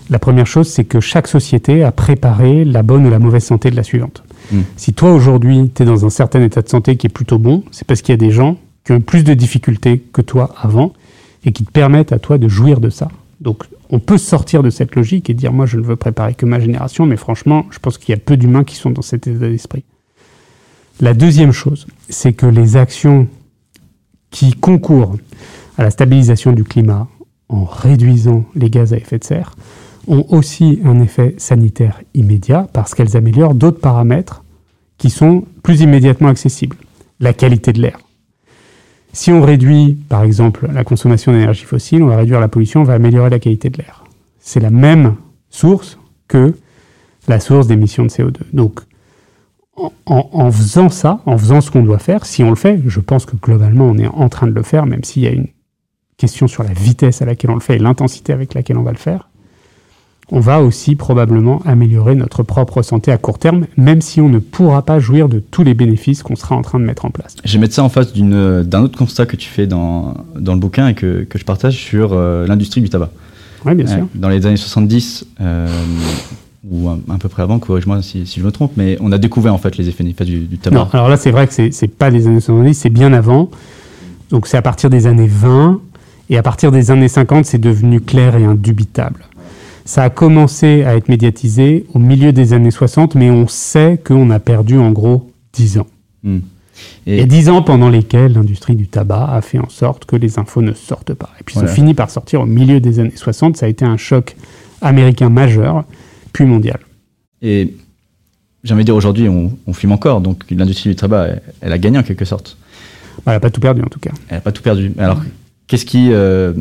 [0.10, 3.70] La première chose, c'est que chaque société a préparé la bonne ou la mauvaise santé
[3.70, 4.24] de la suivante.
[4.52, 4.60] Mm.
[4.78, 7.64] Si toi, aujourd'hui, tu es dans un certain état de santé qui est plutôt bon,
[7.72, 10.94] c'est parce qu'il y a des gens qui ont plus de difficultés que toi avant
[11.44, 13.10] et qui te permettent à toi de jouir de ça.
[13.42, 16.46] Donc, on peut sortir de cette logique et dire, moi, je ne veux préparer que
[16.46, 19.28] ma génération, mais franchement, je pense qu'il y a peu d'humains qui sont dans cet
[19.28, 19.84] état d'esprit.
[21.00, 23.28] La deuxième chose, c'est que les actions
[24.32, 25.16] qui concourent
[25.78, 27.08] à la stabilisation du climat
[27.50, 29.56] en réduisant les gaz à effet de serre
[30.08, 34.44] ont aussi un effet sanitaire immédiat parce qu'elles améliorent d'autres paramètres
[34.98, 36.78] qui sont plus immédiatement accessibles.
[37.20, 38.00] La qualité de l'air.
[39.14, 42.84] Si on réduit, par exemple, la consommation d'énergie fossile, on va réduire la pollution, on
[42.84, 44.04] va améliorer la qualité de l'air.
[44.40, 45.16] C'est la même
[45.50, 46.54] source que
[47.28, 48.38] la source d'émissions de CO2.
[48.54, 48.82] Donc,
[49.76, 53.00] en, en, faisant ça, en faisant ce qu'on doit faire, si on le fait, je
[53.00, 55.48] pense que globalement on est en train de le faire, même s'il y a une
[56.18, 58.92] question sur la vitesse à laquelle on le fait et l'intensité avec laquelle on va
[58.92, 59.30] le faire,
[60.30, 64.40] on va aussi probablement améliorer notre propre santé à court terme, même si on ne
[64.40, 67.36] pourra pas jouir de tous les bénéfices qu'on sera en train de mettre en place.
[67.46, 70.60] Je vais mettre ça en face d'un autre constat que tu fais dans, dans le
[70.60, 73.10] bouquin et que, que je partage sur euh, l'industrie du tabac.
[73.66, 74.08] Oui, bien sûr.
[74.16, 75.68] dans les années 70, euh,
[76.70, 79.18] ou un, un, peu près avant, corrige-moi si, si, je me trompe, mais on a
[79.18, 80.78] découvert en fait les effets néfastes du, du tabac.
[80.78, 83.50] Non, alors là c'est vrai que c'est pas les années 70, c'est bien avant.
[84.30, 85.80] Donc c'est à partir des années 20,
[86.30, 89.27] et à partir des années 50, c'est devenu clair et indubitable.
[89.88, 94.30] Ça a commencé à être médiatisé au milieu des années 60, mais on sait qu'on
[94.32, 95.88] a perdu en gros 10 ans.
[96.24, 96.40] Mm.
[97.06, 100.62] Et, 10 ans pendant lesquels l'industrie du tabac a fait en sorte que les infos
[100.62, 101.30] ne sortent pas.
[101.40, 101.70] Et puis voilà.
[101.70, 103.56] ça finit par sortir au milieu des années 60.
[103.56, 104.36] Ça a été un choc
[104.82, 105.86] américain majeur,
[106.34, 106.82] puis mondial.
[107.42, 107.74] Et
[108.66, 111.30] j'ai envie de dire aujourd'hui, on, fume encore, donc l'industrie du tabac,
[111.62, 112.58] elle, a gagné en quelque sorte.
[113.26, 114.12] Elle n'a pas tout perdu en tout cas.
[114.28, 114.92] Elle n'a pas tout perdu.
[114.98, 115.22] Alors,
[115.68, 116.52] qu'est-ce qui, euh,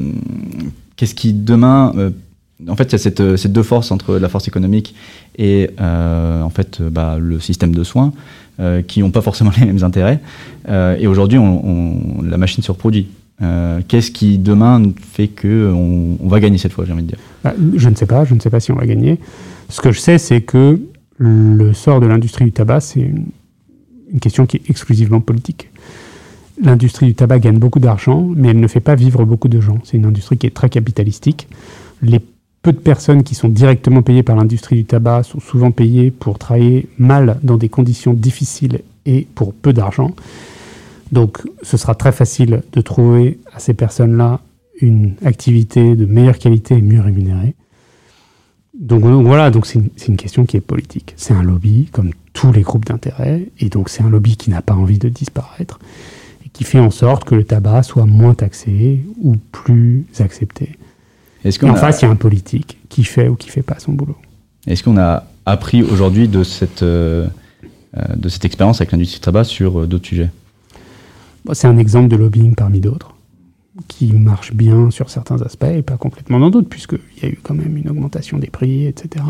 [0.95, 2.11] qu'est-ce qui demain, euh,
[2.69, 4.95] en fait, il y a cette, euh, ces deux forces entre la force économique
[5.38, 8.12] et en fait bah, le système de soins
[8.87, 10.21] qui n'ont pas forcément les mêmes intérêts.
[10.69, 13.09] et aujourd'hui, on, la machine se reproduit.
[13.88, 17.19] Qu'est-ce qui demain fait que on, va gagner cette fois, j'ai envie de dire?
[17.45, 19.19] Bah, Je ne sais pas, je ne sais pas si on va gagner.
[19.69, 20.81] Ce que je sais, c'est que
[21.19, 23.27] le sort de l'industrie du tabac, c'est une,
[24.21, 25.71] question qui est exclusivement politique.
[26.62, 29.79] L'industrie du tabac gagne beaucoup d'argent, mais elle ne fait pas vivre beaucoup de gens.
[29.85, 31.49] C'est une industrie qui est très capitalistique.
[32.66, 36.37] Peu de personnes qui sont directement payées par l'industrie du tabac sont souvent payées pour
[36.37, 40.16] travailler mal dans des conditions difficiles et pour peu d'argent.
[41.12, 44.40] Donc ce sera très facile de trouver à ces personnes-là
[44.81, 47.55] une activité de meilleure qualité et mieux rémunérée.
[48.76, 51.14] Donc, voilà, donc c'est une, question qui est politique.
[51.16, 54.61] C'est un lobby, comme tous les groupes d'intérêt, et donc c'est un lobby qui n'a
[54.61, 55.79] pas envie de disparaître,
[56.44, 60.76] et qui fait en sorte que le tabac soit moins taxé ou plus accepté.
[61.46, 63.92] Est-ce en face, il y a un politique qui fait ou qui fait pas son
[63.92, 64.16] boulot.
[64.66, 67.28] Est-ce qu'on a appris aujourd'hui de cette, euh,
[67.96, 70.30] euh, de cette expérience avec l'industrie du tabac sur euh, d'autres sujets?
[71.52, 73.14] C'est un exemple de lobbying parmi d'autres
[73.87, 77.38] qui marche bien sur certains aspects et pas complètement dans d'autres, puisqu'il y a eu
[77.42, 79.24] quand même une augmentation des prix, etc.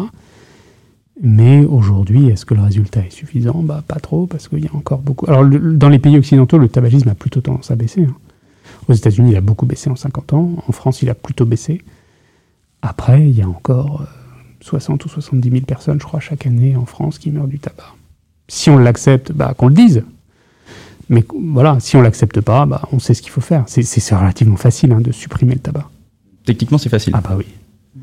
[1.20, 3.62] Mais aujourd'hui, est-ce que le résultat est suffisant?
[3.62, 5.26] Bah, Pas trop, parce qu'il y a encore beaucoup.
[5.29, 8.05] Alors, dans les pays occidentaux, le tabagisme a plutôt tendance à baisser.
[8.05, 8.14] Hein.
[8.88, 10.52] Aux États-Unis, il a beaucoup baissé en 50 ans.
[10.66, 11.83] En France, il a plutôt baissé.
[12.83, 14.05] Après, il y a encore
[14.61, 17.59] 60 euh, ou 70 000 personnes, je crois, chaque année en France qui meurent du
[17.59, 17.95] tabac.
[18.49, 20.05] Si on l'accepte, bah, qu'on le dise.
[21.09, 23.65] Mais voilà, si on l'accepte pas, bah, on sait ce qu'il faut faire.
[23.67, 25.89] C'est relativement facile hein, de supprimer le tabac.
[26.45, 27.12] Techniquement, c'est facile.
[27.17, 27.47] Ah bah oui.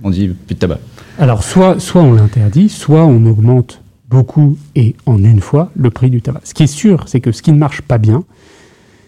[0.03, 0.79] On dit plus de tabac.
[1.17, 6.09] Alors, soit, soit on l'interdit, soit on augmente beaucoup et en une fois le prix
[6.09, 6.41] du tabac.
[6.43, 8.23] Ce qui est sûr, c'est que ce qui ne marche pas bien,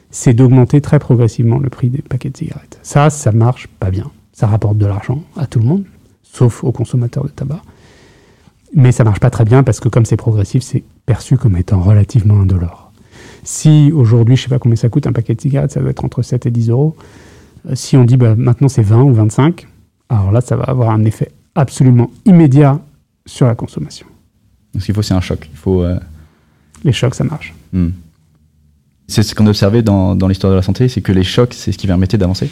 [0.09, 2.79] c'est d'augmenter très progressivement le prix des paquets de cigarettes.
[2.81, 4.09] Ça, ça marche pas bien.
[4.35, 5.85] Ça rapporte de l'argent à tout le monde,
[6.21, 7.61] sauf aux consommateurs de tabac.
[8.73, 11.79] Mais ça marche pas très bien parce que comme c'est progressif, c'est perçu comme étant
[11.79, 12.91] relativement indolore.
[13.45, 15.91] Si aujourd'hui, je ne sais pas combien ça coûte un paquet de cigarettes, ça doit
[15.91, 16.97] être entre 7 et 10 euros.
[17.69, 19.67] Euh, si on dit bah, maintenant c'est 20 ou 25,
[20.09, 22.81] alors là, ça va avoir un effet absolument immédiat
[23.25, 24.05] sur la consommation.
[24.73, 25.47] Donc ce qu'il faut, c'est un choc.
[25.49, 25.97] Il faut, euh,
[26.83, 27.53] Les chocs, ça marche.
[27.71, 27.91] Hmm.
[29.07, 31.53] C'est ce qu'on a observé dans, dans l'histoire de la santé, c'est que les chocs,
[31.53, 32.49] c'est ce qui permettait d'avancer?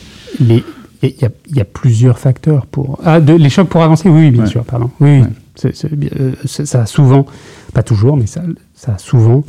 [1.04, 3.00] Il y, y, a plusieurs facteurs pour...
[3.04, 4.90] Ah, de, les chocs pour avancer Oui, bien sûr, pardon.
[5.02, 5.24] Oui,
[5.66, 7.26] euh, ça a souvent,
[7.74, 8.42] pas toujours, mais ça,
[8.74, 9.44] ça a souvent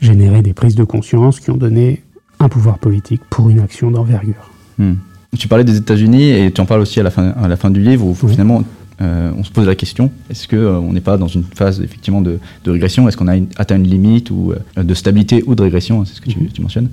[0.00, 2.02] générer des prises de conscience qui ont donné
[2.38, 4.50] un pouvoir politique pour une action d'envergure.
[4.78, 4.94] Hmm.
[5.36, 7.70] Tu parlais des États-Unis et tu en parles aussi à la fin, à la fin
[7.70, 8.62] du livre où finalement
[9.02, 12.22] euh, on se pose la question est-ce qu'on euh, n'est pas dans une phase effectivement
[12.22, 13.08] de, régression?
[13.08, 16.04] Est-ce qu'on a atteint une limite ou euh, de stabilité ou de régression?
[16.04, 16.48] C'est ce que tu, mhm.
[16.60, 16.88] mentionnes.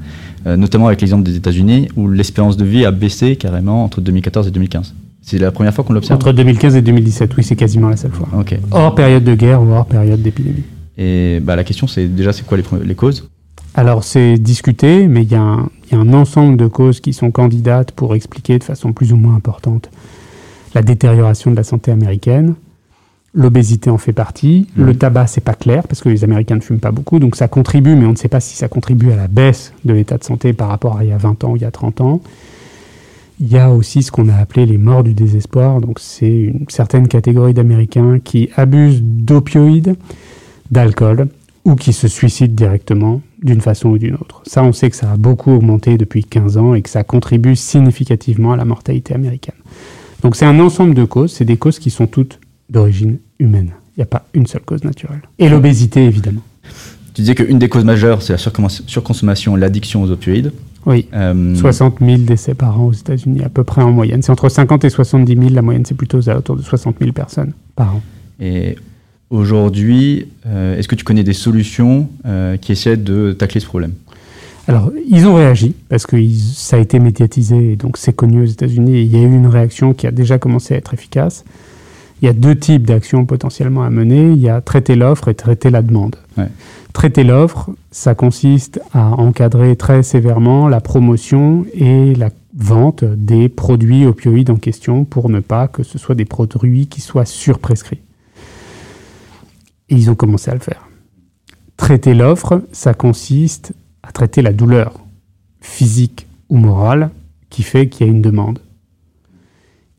[0.45, 4.51] notamment avec l'exemple des États-Unis où l'espérance de vie a baissé carrément entre 2014 et
[4.51, 4.93] 2015.
[5.21, 6.17] C'est la première fois qu'on l'observe?
[6.17, 8.27] Entre 2015 et 2017, oui, c'est quasiment la seule fois.
[8.71, 10.63] Hors période de guerre ou hors période d'épidémie.
[10.97, 13.29] Et bah, la question, c'est déjà, c'est quoi les, les causes?
[13.73, 15.57] Alors, c'est discuté, mais il y, a
[15.93, 19.89] un ensemble de causes qui sont candidates pour expliquer de façon plus ou moins importante
[20.73, 22.55] la détérioration de la santé américaine.
[23.35, 24.67] L'obésité en fait partie.
[24.75, 24.83] Mmh.
[24.83, 27.47] Le tabac, c'est pas clair parce que les Américains ne fument pas beaucoup, donc ça
[27.47, 30.23] contribue, mais on ne sait pas si ça contribue à la baisse de l'état de
[30.23, 32.21] santé par rapport à il y a 20 ans ou il y a 30 ans.
[33.39, 35.81] Il y a aussi ce qu'on a appelé les morts du désespoir.
[35.81, 39.95] Donc, c'est une certaine catégorie d'Américains qui abusent d'opioïdes
[40.69, 41.27] d'alcool
[41.65, 44.43] ou qui se suicident directement d'une façon ou d'une autre.
[44.45, 47.55] Ça, on sait que ça a beaucoup augmenté depuis 15 ans et que ça contribue
[47.55, 49.55] significativement à la mortalité américaine.
[50.23, 53.71] Donc c'est un ensemble de causes, c'est des causes qui sont toutes d'origine humaine.
[53.95, 55.21] Il n'y a pas une seule cause naturelle.
[55.37, 56.41] Et l'obésité, évidemment.
[57.13, 60.51] Tu disais qu'une des causes majeures, c'est la surconsommation, l'addiction aux opioïdes.
[60.85, 64.21] Oui, 60 euh, 000 décès par an aux États-Unis, à peu près en moyenne.
[64.21, 67.53] C'est entre 50 et 70 000, la moyenne c'est plutôt autour de 60 000 personnes
[67.75, 68.01] par an.
[68.39, 68.75] Et
[69.33, 73.93] Aujourd'hui, euh, est-ce que tu connais des solutions euh, qui essaient de tacler ce problème?
[74.67, 78.45] Alors, ils ont réagi parce que ça a été médiatisé et donc c'est connu aux
[78.45, 79.01] États-Unis.
[79.01, 81.43] Il y a eu une réaction qui a déjà commencé à être efficace.
[82.21, 84.31] Il y a deux types d'actions potentiellement à mener.
[84.31, 86.15] Il y a traiter l'offre et traiter la demande.
[86.93, 94.05] Traiter l'offre, ça consiste à encadrer très sévèrement la promotion et la vente des produits
[94.05, 97.99] opioïdes en question pour ne pas que ce soit des produits qui soient surprescrits.
[99.89, 100.87] Et ils ont commencé à le faire.
[101.75, 103.73] Traiter l'offre, ça consiste
[104.03, 104.99] à traiter la douleur
[105.61, 107.09] physique ou morale
[107.49, 108.59] qui fait qu'il y a une demande.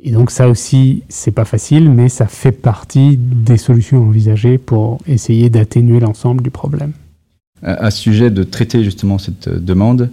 [0.06, 4.98] Et donc ça aussi, c'est pas facile, mais ça fait partie des solutions envisagées pour
[5.06, 6.92] essayer d'atténuer l'ensemble du problème.
[7.62, 10.10] À, ce sujet de traiter justement cette demande,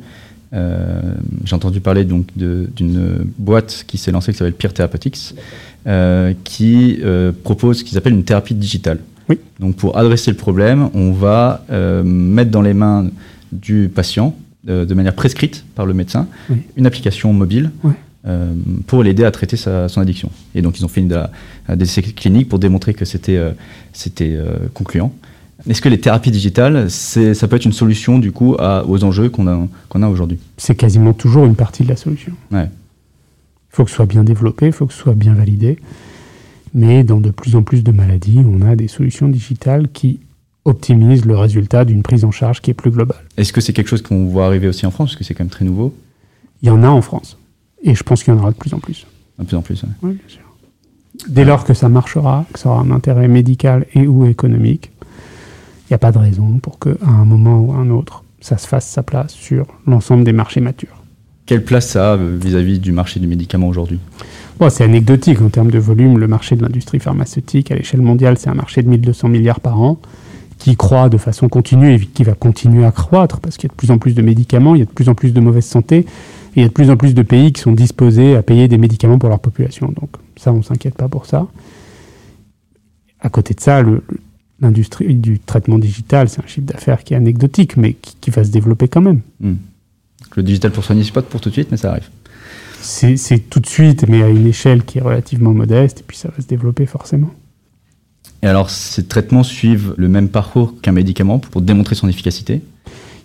[0.53, 5.35] euh, j'ai entendu parler donc d'une boîte qui s'est lancée qui s'appelle Peer Therapeutics,
[5.87, 8.99] euh, qui euh, propose ce qu'ils appellent une thérapie digitale.
[9.27, 9.39] Oui.
[9.59, 11.65] Donc pour adresser le problème, on va
[12.05, 13.07] mettre dans les mains
[13.51, 14.35] du patient,
[14.65, 16.27] de manière prescrite par le médecin,
[16.77, 17.71] une application mobile.
[17.83, 17.93] Oui
[18.27, 18.53] euh,
[18.85, 20.29] pour l'aider à traiter sa, son addiction.
[20.53, 21.27] Et donc ils ont fait une,
[21.69, 23.51] des essais cliniques pour démontrer que c'était euh,
[23.93, 25.11] c'était euh, concluant.
[25.67, 29.29] Est-ce que les thérapies digitales, ça peut être une solution du coup à, aux enjeux
[29.29, 30.37] qu'on a, qu'on a aujourd'hui?
[30.57, 32.33] C'est quasiment toujours une partie de la solution.
[32.51, 32.65] Ouais.
[32.65, 35.77] Il faut que ce soit bien développé, il faut que ce soit bien validé.
[36.75, 40.19] Mais dans de plus en plus de maladies, on a des solutions digitales qui
[40.65, 43.23] optimisent le résultat d'une prise en charge qui est plus globale.
[43.37, 45.43] Est-ce que c'est quelque chose qu'on voit arriver aussi en France Parce que c'est quand
[45.43, 45.93] même très nouveau?
[46.61, 47.37] Il y en a en France.
[47.83, 49.07] Et je pense qu'il y en aura de plus en plus.
[49.39, 50.11] De plus en plus, oui.
[50.13, 50.41] bien sûr.
[51.27, 54.91] Dès lors que ça marchera, que ça aura un intérêt médical et ou économique,
[55.83, 58.57] il n'y a pas de raison pour qu'à un moment ou à un autre, ça
[58.57, 61.03] se fasse sa place sur l'ensemble des marchés matures.
[61.45, 63.99] Quelle place ça a euh, vis-à-vis du marché du médicament aujourd'hui?
[64.59, 66.17] Bon, C'est anecdotique en termes de volume.
[66.17, 69.81] Le marché de l'industrie pharmaceutique à l'échelle mondiale, c'est un marché de 1200 milliards par
[69.81, 69.99] an
[70.61, 73.73] qui croît de façon continue et qui va continuer à croître parce qu'il y a
[73.73, 75.65] de plus en plus de médicaments, il y a de plus en plus de mauvaise
[75.65, 76.05] santé
[76.55, 78.77] il y a de plus en plus de pays qui sont disposés à payer des
[78.77, 79.87] médicaments pour leur population.
[79.87, 81.47] Donc ça, on ne s'inquiète pas pour ça.
[83.21, 83.83] À côté de ça,
[84.59, 88.49] l'industrie du traitement digital, c'est un chiffre d'affaires qui est anecdotique, mais qui, va se
[88.49, 89.21] développer quand même.
[89.39, 89.55] Hmm.
[90.35, 92.09] Le digital pour soigner, c'est pas pour tout de suite, mais ça arrive.
[92.81, 96.29] C'est tout de suite, mais à une échelle qui est relativement modeste, et puis ça
[96.35, 97.31] va se développer forcément.
[98.43, 102.61] Et alors, ces traitements suivent le même parcours qu'un médicament pour démontrer son efficacité?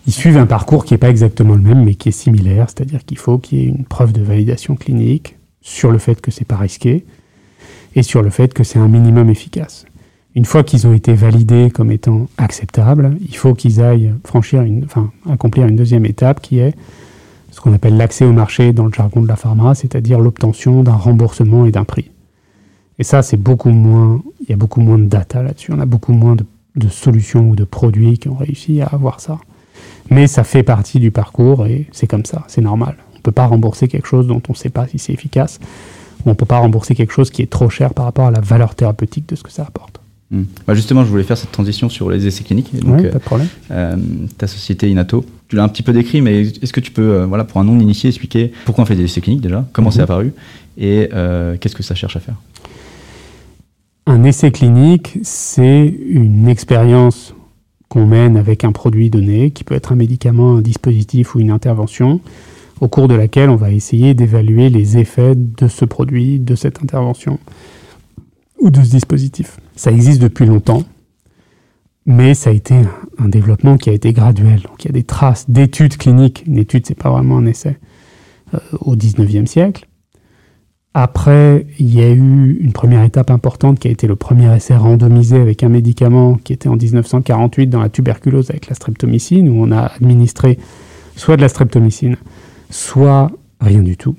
[0.07, 3.05] Ils suivent un parcours qui n'est pas exactement le même, mais qui est similaire, c'est-à-dire
[3.05, 6.45] qu'il faut qu'il y ait une preuve de validation clinique sur le fait que c'est
[6.45, 7.05] pas risqué
[7.97, 9.87] et sur le fait que c'est un minimum efficace.
[10.37, 14.85] Une fois qu'ils ont été validés comme étant acceptables, il faut qu'ils aillent franchir une,
[14.85, 16.75] enfin, accomplir une deuxième étape qui est
[17.51, 20.93] ce qu'on appelle l'accès au marché dans le jargon de la pharma, c'est-à-dire l'obtention d'un
[20.93, 22.11] remboursement et d'un prix.
[22.99, 25.73] Et ça, c'est beaucoup moins, il y a beaucoup moins de data là-dessus.
[25.73, 26.45] On a beaucoup moins de,
[26.77, 29.39] de solutions ou de produits qui ont réussi à avoir ça.
[30.11, 32.97] Mais ça fait partie du parcours et c'est comme ça, c'est normal.
[33.13, 35.59] On ne peut pas rembourser quelque chose dont on ne sait pas si c'est efficace,
[36.25, 38.31] ou on ne peut pas rembourser quelque chose qui est trop cher par rapport à
[38.31, 40.01] la valeur thérapeutique de ce que ça apporte.
[40.31, 40.43] Hmm.
[40.67, 42.75] Bah justement, je voulais faire cette transition sur les essais cliniques.
[42.81, 43.49] Donc, pas de problème.
[43.71, 43.97] Euh,
[44.39, 47.27] ta société Inato, tu l'as un petit peu décrit, mais est-ce que tu peux, euh,
[47.27, 50.05] voilà, pour un non-initié, expliquer pourquoi on fait des essais cliniques déjà, comment c'est mhm.
[50.05, 50.33] apparu?
[50.79, 52.35] Et euh, qu'est-ce que ça cherche à faire?
[54.09, 57.35] Un essai clinique, c'est une expérience
[57.89, 61.51] qu'on mène avec un produit donné, qui peut être un médicament, un dispositif ou une
[61.51, 62.21] intervention,
[62.81, 66.83] au cours de laquelle on va essayer d'évaluer les effets de ce produit, de cette
[66.83, 67.41] intervention
[68.61, 69.59] ou de ce dispositif.
[69.75, 70.85] Ça existe depuis longtemps,
[72.05, 72.77] mais ça a été
[73.19, 74.63] un développement qui a été graduel.
[74.63, 76.45] Donc il y a des traces d'études cliniques.
[76.47, 77.77] Une étude, c'est pas vraiment un essai.
[78.55, 79.89] Euh, au 19e siècle,
[80.99, 84.75] après, il y a eu une première étape importante qui a été le premier essai
[84.75, 89.63] randomisé avec un médicament qui était en 1948 dans la tuberculose avec la streptomycine, où
[89.63, 90.59] on a administré
[91.15, 92.17] soit de la streptomycine,
[92.71, 93.31] soit
[93.61, 94.17] rien du tout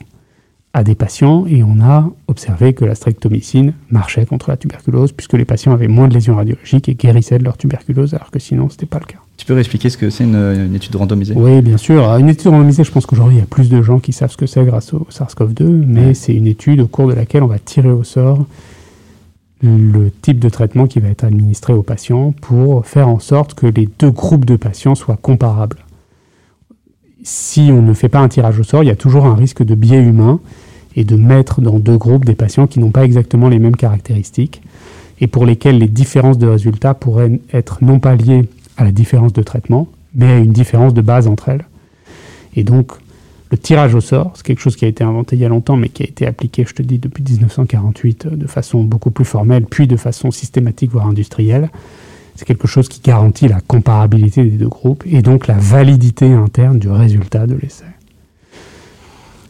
[0.74, 5.34] à des patients et on a observé que la streptomycine marchait contre la tuberculose puisque
[5.34, 8.70] les patients avaient moins de lésions radiologiques et guérissaient de leur tuberculose alors que sinon
[8.70, 9.27] ce n'était pas le cas.
[9.38, 11.36] Tu peux expliquer ce que c'est une, étude randomisée?
[11.36, 12.04] Oui, bien sûr.
[12.15, 14.38] Une étude randomisée, je pense qu'aujourd'hui il y a plus de gens qui savent ce
[14.38, 17.60] que c'est grâce au SARS-CoV-2, mais c'est une étude au cours de laquelle on va
[17.60, 18.45] tirer au sort
[19.62, 23.67] le type de traitement qui va être administré aux patients pour faire en sorte que
[23.67, 25.78] les deux groupes de patients soient comparables.
[27.23, 29.63] Si on ne fait pas un tirage au sort, il y a toujours un risque
[29.63, 30.39] de biais humain
[30.95, 34.62] et de mettre dans deux groupes des patients qui n'ont pas exactement les mêmes caractéristiques
[35.19, 38.47] et pour lesquels les différences de résultats pourraient être non pas liées
[38.78, 41.66] à la différence de traitement, mais à une différence de base entre elles.
[42.56, 42.92] Et donc,
[43.52, 45.78] le tirage au sort, c'est quelque chose qui a été inventé il y a longtemps,
[45.78, 49.66] mais qui a été appliqué, je te dis, depuis 1948 de façon beaucoup plus formelle,
[49.66, 51.70] puis de façon systématique, voire industrielle.
[52.36, 56.78] C'est quelque chose qui garantit la comparabilité des deux groupes et donc la validité interne
[56.78, 57.86] du résultat de l'essai.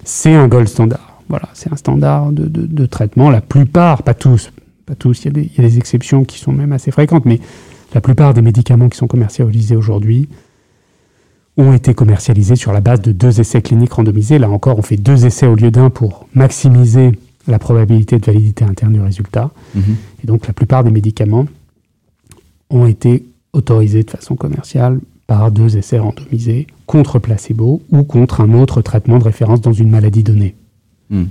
[0.06, 1.22] C'est un gold standard.
[1.28, 3.30] Voilà, c'est un standard de, traitement.
[3.30, 4.52] La plupart, pas tous,
[4.86, 7.42] pas tous, il y, a des, exceptions qui sont même assez fréquentes, mais
[7.94, 10.27] la plupart des médicaments qui sont commercialisés aujourd'hui
[11.58, 14.38] ont été commercialisés sur la base de deux essais cliniques randomisés.
[14.38, 17.12] Là encore, on fait deux essais au lieu d'un pour maximiser
[17.48, 19.52] la probabilité de validité interne du résultat.
[19.73, 19.96] Mhm.
[20.23, 21.48] Et donc la plupart des médicaments
[22.69, 28.54] ont été autorisés de façon commerciale par deux essais randomisés contre placebo ou contre un
[28.54, 30.56] autre traitement de référence dans une maladie donnée.
[31.10, 31.23] Hmm.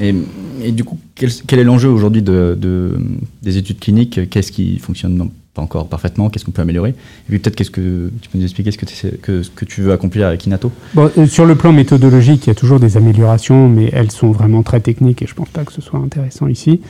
[0.00, 0.14] Et,
[0.62, 2.98] et du coup, quel, quel est l'enjeu aujourd'hui de, de-
[3.42, 4.28] des études cliniques?
[4.28, 8.12] Qu'est-ce qui fonctionne pas encore parfaitement Qu'est-ce qu'on peut améliorer Et puis peut-être qu'est-ce que
[8.20, 11.72] tu peux nous expliquer ce que, tu veux accomplir avec Inato euh, sur le plan
[11.72, 15.34] méthodologique, il y a toujours des améliorations, mais elles sont vraiment très techniques et je
[15.34, 16.82] pense pas que ce soit intéressant ici.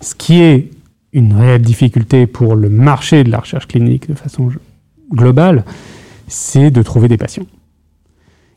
[0.00, 0.70] Ce qui est
[1.12, 4.50] une réelle difficulté pour le marché de la recherche clinique de façon
[5.12, 5.64] globale,
[6.28, 7.46] c'est de trouver des patients.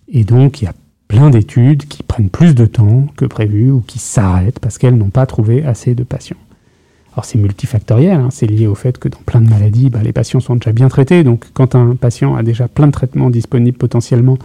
[0.09, 0.73] Et donc, il y a
[1.07, 5.09] plein d'études qui prennent plus de temps que prévu ou qui s'arrêtent parce qu'elles n'ont
[5.09, 6.37] pas trouvé assez de patients.
[7.15, 10.13] Alors c'est multifactoriel, hein, c'est lié au fait que dans plein de maladies, bah, les
[10.13, 11.23] patients sont déjà bien traités.
[11.23, 14.37] Donc quand un patient a déjà plein de traitements disponibles potentiellement,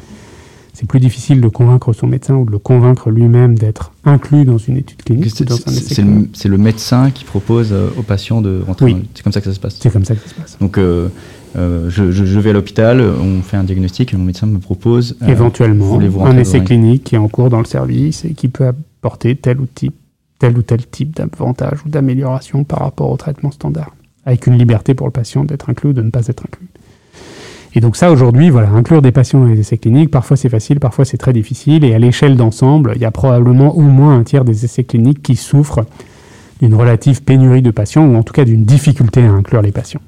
[0.74, 4.58] c'est plus difficile de convaincre son médecin ou de le convaincre lui-même d'être inclus dans
[4.58, 5.32] une étude clinique.
[5.34, 6.26] C'est dans un c'est- essai c'est clinique.
[6.26, 8.96] le, c'est le médecin qui propose euh, aux patients de rentrer Oui.
[9.14, 10.58] C'est comme ça que ça se passe C'est comme ça que ça se passe.
[10.60, 11.08] Donc, euh,
[11.56, 14.58] euh, je, je- je vais à l'hôpital, on fait un diagnostic et mon médecin me
[14.58, 15.16] propose.
[15.22, 18.66] euh, Éventuellement, un essai clinique qui est en cours dans le service et qui peut
[18.66, 19.94] apporter tel ou, type,
[20.38, 24.94] tel, ou tel type d'avantage ou d'amélioration par rapport au traitement standard, avec une liberté
[24.94, 26.68] pour le patient d'être inclus ou de ne pas être inclus.
[27.74, 30.80] Et donc ça, aujourd'hui, voilà, inclure des patients dans les essais cliniques, parfois c'est facile,
[30.80, 34.22] parfois c'est très difficile, et à l'échelle d'ensemble, il y a probablement au moins un
[34.22, 35.84] tiers des essais cliniques qui souffrent
[36.60, 40.00] d'une relative pénurie de patients, ou en tout cas d'une difficulté à inclure les patients.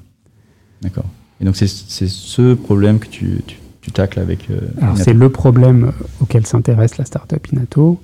[0.81, 1.05] D'accord.
[1.39, 4.49] Et donc, c'est ce problème que tu, tu, tu tacles avec.
[4.49, 8.01] euh, Alors c'est le problème auquel s'intéresse la startup Inato.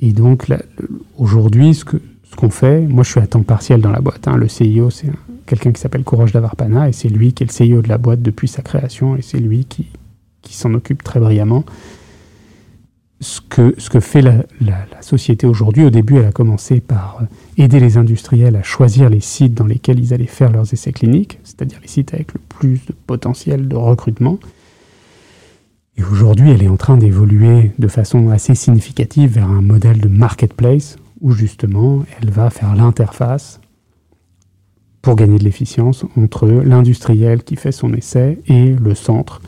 [0.00, 0.46] Et donc
[1.16, 1.96] aujourd'hui, ce que
[2.30, 4.26] ce qu'on fait, moi je suis à temps partiel dans la boîte.
[4.28, 4.36] hein.
[4.36, 5.12] Le CIO, c'est un-
[5.46, 8.20] quelqu'un qui s'appelle Courage Davarpana, et c'est lui qui est le CIO de la boîte
[8.20, 9.86] depuis sa création, et c'est lui qui,
[10.42, 11.64] qui s'en occupe très brillamment.
[13.20, 16.80] Ce que, ce que fait la, la- la société aujourd'hui, au début, elle a commencé
[16.80, 17.24] par euh,
[17.56, 21.38] aider les industriels à choisir les sites dans lesquels ils allaient faire leurs essais cliniques,
[21.42, 24.38] c'est-à-dire les sites avec le plus de potentiel de recrutement.
[25.98, 30.08] Et aujourd'hui, elle est en train d'évoluer de façon assez significative vers un modèle de
[30.08, 33.60] marketplace où justement, elle va faire l'interface
[35.00, 39.40] pour gagner de l'efficience entre l'industriel qui fait son essai et le centre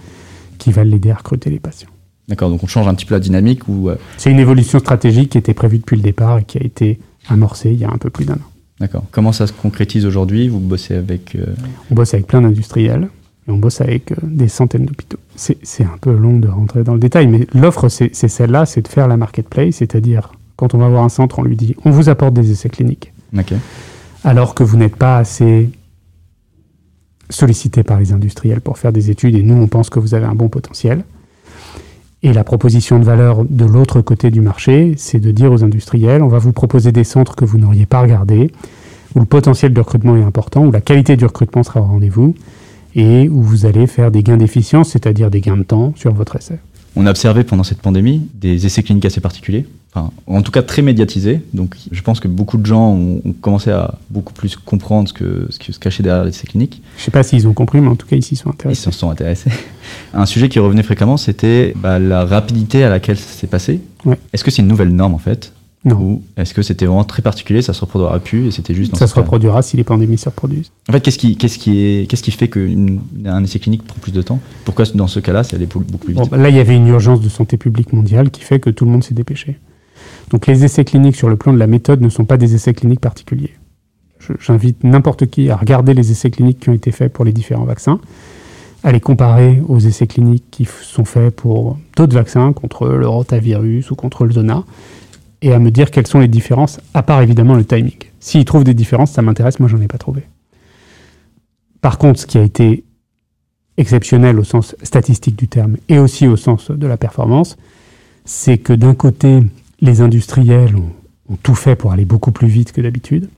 [0.57, 1.91] qui va l'aider à recruter les patients.
[2.29, 3.89] D'accord, donc on change un petit peu la dynamique ou.
[3.91, 6.99] euh, C'est une évolution stratégique qui était prévue depuis le départ et qui a été
[7.29, 8.51] amorcée il y a un peu plus d'un an.
[8.81, 9.05] D'accord.
[9.11, 10.49] Comment ça se concrétise aujourd'hui?
[10.49, 11.35] Vous bossez avec.
[11.35, 11.47] euh,
[11.91, 13.09] On bosse avec plein d'industriels
[13.49, 15.19] et on bosse avec euh, des centaines d'hôpitaux.
[15.37, 18.89] C'est un peu long de rentrer dans le détail, mais l'offre, c'est celle-là, c'est de
[18.89, 22.09] faire la marketplace, c'est-à-dire quand on va voir un centre, on lui dit on vous
[22.09, 23.13] apporte des essais cliniques,
[24.25, 25.71] alors que vous n'êtes pas assez
[27.31, 30.27] sollicité par les industriels pour faire des études et nous, on pense que vous avez
[30.27, 31.05] un bon potentiel.
[32.25, 36.23] Et la proposition de valeur de l'autre côté du marché, c'est de dire aux industriels,
[36.23, 38.51] on va vous proposer des centres que vous n'auriez pas regardés,
[39.15, 42.35] où le potentiel de recrutement est important, où la qualité du recrutement sera au rendez-vous,
[42.95, 46.37] et où vous allez faire des gains d'efficience, c'est-à-dire des gains de temps sur votre
[46.37, 46.59] essai.
[46.97, 50.63] On a observé pendant cette pandémie des essais cliniques assez particuliers, enfin, en tout cas
[50.63, 51.43] très médiatisés.
[51.55, 55.13] Donc je pense que beaucoup de gens ont, ont commencé à beaucoup plus comprendre ce,
[55.13, 56.83] que, ce qui se cachait derrière les essais cliniques.
[56.97, 58.83] Je ne sais pas s'ils ont compris, mais en tout cas, ils sont Ils intéressés.
[58.83, 59.51] s'en sont intéressés.
[60.13, 63.81] Un sujet qui revenait fréquemment, c'était bah, la rapidité à laquelle ça s'est passé.
[64.05, 64.19] Ouais.
[64.33, 65.53] Est-ce que c'est une nouvelle norme en fait?
[65.89, 68.93] Non, Ou est-ce que c'était vraiment très particulier, ça se reproduira plus et c'était juste
[68.93, 70.71] dans ça se cas reproduira si les pandémies se reproduisent.
[70.89, 74.13] En fait, qu'est-ce qui, qu'est-ce qui, est, qu'est-ce qui fait qu'un essai clinique prend plus
[74.13, 74.41] de temps?
[74.65, 76.31] Pourquoi dans ce cas-là, ça allait beaucoup plus vite?
[76.31, 78.85] Bon, là, il y avait une urgence de santé publique mondiale qui fait que tout
[78.85, 79.59] le monde s'est dépêché.
[80.31, 82.75] Donc les essais cliniques sur le plan de la méthode ne sont pas des essais
[82.75, 83.55] cliniques particuliers.
[84.41, 87.65] J'invite n'importe qui à regarder les essais cliniques qui ont été faits pour les différents
[87.65, 87.99] vaccins,
[88.85, 93.91] à les comparer aux essais cliniques qui sont faits pour d'autres vaccins contre le rotavirus
[93.91, 94.65] ou contre le zona,
[95.43, 97.97] et à me dire quelles sont les différences, à part évidemment le timing.
[98.21, 100.23] S'ils trouvent des différences, ça m'intéresse, moi j'en ai pas trouvé.
[101.81, 102.85] Par contre, ce qui a été
[103.77, 107.57] exceptionnel au sens statistique du terme et aussi au sens de la performance,
[108.25, 109.41] c'est que d'un côté,
[109.81, 110.91] les industriels ont,
[111.33, 113.29] ont tout fait pour aller beaucoup plus vite que d'habitude,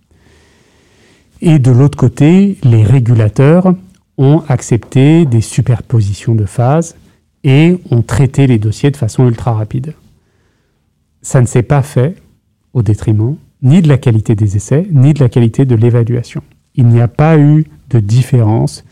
[1.42, 3.74] et de l'autre côté, les régulateurs
[4.18, 6.96] ont accepté des superpositions de phases
[7.44, 9.94] et ont traité les dossiers de façon ultra rapide.
[11.22, 12.16] Ça ne s'est pas fait
[12.72, 16.42] au détriment ni de la qualité des essais, ni de la qualité de l'évaluation.
[16.76, 18.84] Il n'y a pas eu de différence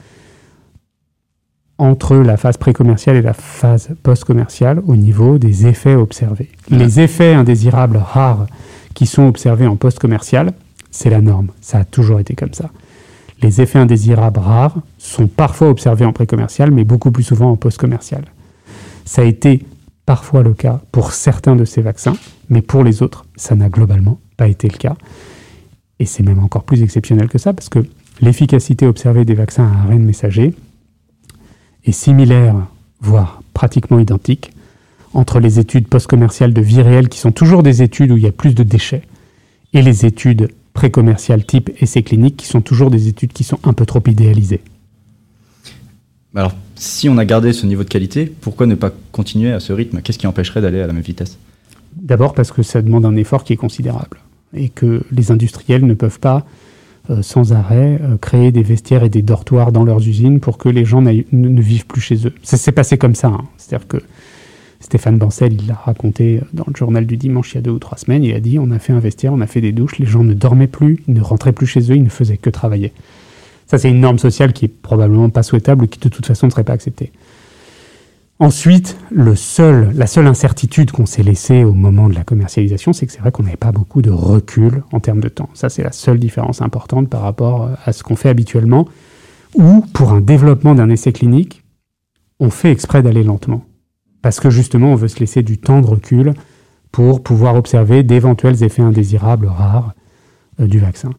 [1.79, 6.51] entre la phase précommerciale et la phase post-commerciale au niveau des effets observés.
[6.71, 8.47] Les effets indésirables rares
[8.95, 10.53] qui sont observés en post-commercial,
[10.91, 11.49] c'est la norme.
[11.61, 12.71] Ça a toujours été comme ça.
[13.41, 18.25] Les effets indésirables rares sont parfois observés en pré-commercial, mais beaucoup plus souvent en post-commercial.
[19.05, 19.65] Ça a été
[20.09, 22.17] parfois le cas pour certains de ces vaccins,
[22.49, 24.97] mais pour les autres, ça n'a globalement pas été le cas.
[25.99, 27.81] Et c'est même encore plus exceptionnel que ça, parce que
[28.23, 30.55] l'efficacité observée des vaccins à ARN messager
[31.85, 32.55] est similaire,
[33.03, 34.51] voire pratiquement identique,
[35.13, 38.29] entre les études post-commerciales de vie réelle, qui sont toujours des études où il y
[38.29, 39.03] a plus de déchets,
[39.75, 43.75] et les études pré-commerciales type essais cliniques, qui sont toujours des études qui sont un
[43.75, 44.63] peu trop idéalisées.
[46.39, 49.73] Alors, si on a gardé ce niveau de qualité, pourquoi ne pas continuer à ce
[49.73, 50.03] rythme?
[50.03, 51.37] Qu'est-ce qui empêcherait d'aller à la même vitesse?
[51.97, 54.19] D'abord parce que ça demande un effort qui est considérable
[54.55, 56.47] et que les industriels ne peuvent pas
[57.11, 60.69] euh, sans arrêt euh, créer des vestiaires et des dortoirs dans leurs usines pour que
[60.69, 62.35] les gens ne, vivent plus chez eux.
[62.45, 63.29] Ça s'est passé comme ça.
[63.29, 63.45] Hein.
[63.57, 63.97] C'est-à-dire que
[64.79, 67.81] Stéphane Bancel, il l'a raconté dans le journal du dimanche il y a deux ou
[67.81, 68.23] trois semaines.
[68.23, 70.23] Il a dit on a fait un vestiaire, on a fait des douches, les gens
[70.23, 72.93] ne dormaient plus, ils ne rentraient plus chez eux, ils ne faisaient que travailler.
[73.69, 76.47] Ça, c'est une norme sociale qui est probablement pas souhaitable et qui de toute façon
[76.47, 77.13] ne serait pas acceptée.
[78.41, 83.19] Ensuite, la seule incertitude qu'on s'est laissée au moment de la commercialisation, c'est que c'est
[83.19, 85.51] vrai qu'on n'avait pas beaucoup de recul en termes de temps.
[85.55, 88.89] Ça, c'est la seule différence importante par rapport à ce qu'on fait habituellement,
[89.55, 91.65] ou pour un développement d'un essai clinique,
[92.41, 93.65] on fait exprès d'aller lentement.
[94.23, 96.33] Parce que justement, on veut se laisser du temps de recul
[96.91, 99.95] pour pouvoir observer d'éventuels effets indésirables rares
[100.61, 101.11] euh, du vaccin.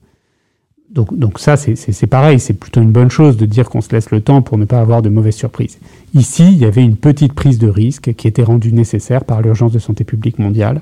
[0.92, 4.22] Donc, ça, c'est pareil, c'est plutôt une bonne chose de dire qu'on se laisse le
[4.22, 5.78] temps pour ne pas avoir de mauvaises surprises.
[6.14, 9.72] Ici, il y avait une petite prise de risque qui était rendue nécessaire par l'urgence
[9.72, 10.82] de santé publique mondiale.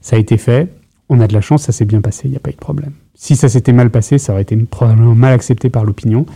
[0.00, 0.68] Ça a été fait,
[1.08, 2.58] on a de la chance, ça s'est bien passé, il n'y a pas eu de
[2.58, 2.92] problème.
[3.14, 6.26] Si ça s'était mal passé, ça aurait été probablement mal accepté par l'opinion.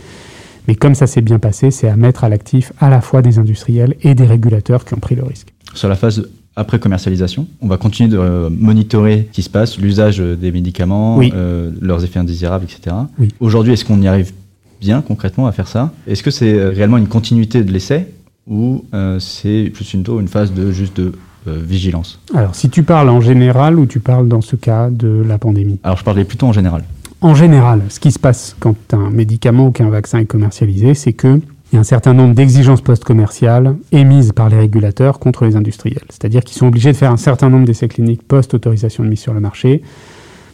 [0.67, 3.39] Mais comme ça s'est bien passé, c'est à mettre à l'actif à la fois des
[3.39, 5.53] industriels et des régulateurs qui ont pris le risque.
[5.73, 6.29] Sur la phase
[6.59, 7.47] après commercialisation.
[7.61, 11.71] On va continuer de euh, monitorer ce qui se passe, l'usage euh, des médicaments, euh,
[11.81, 12.95] leurs effets indésirables, etc.
[13.39, 14.33] Aujourd'hui, est-ce qu'on y arrive
[14.81, 15.93] bien concrètement à faire ça?
[16.05, 18.07] Est-ce que c'est réellement une continuité de l'essai
[18.45, 18.83] ou
[19.19, 21.13] c'est plus une, une phase de juste de
[21.45, 22.19] vigilance?
[22.33, 25.79] Alors, si tu parles en général ou tu parles dans ce cas de la pandémie?
[25.83, 26.83] Alors, je parlais plutôt en général.
[27.21, 31.13] En général, ce qui se passe quand un médicament ou qu'un vaccin est commercialisé, c'est
[31.13, 31.39] que
[31.71, 36.03] il y a un certain nombre d'exigences post-commerciales émises par les régulateurs contre les industriels.
[36.09, 39.33] C'est-à-dire qu'ils sont obligés de faire un certain nombre d'essais cliniques post-autorisation de mise sur
[39.33, 39.83] le marché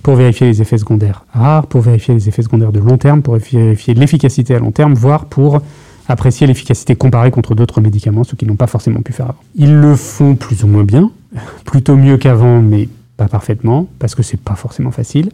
[0.03, 3.37] pour vérifier les effets secondaires rares, pour vérifier les effets secondaires de long terme, pour
[3.37, 5.61] vérifier l'efficacité à long terme, voire pour
[6.07, 9.39] apprécier l'efficacité comparée contre d'autres médicaments, ce qu'ils n'ont pas forcément pu faire avant.
[9.55, 11.11] Ils le font plus ou moins bien,
[11.65, 15.31] plutôt mieux qu'avant, mais pas parfaitement, parce que c'est pas forcément facile.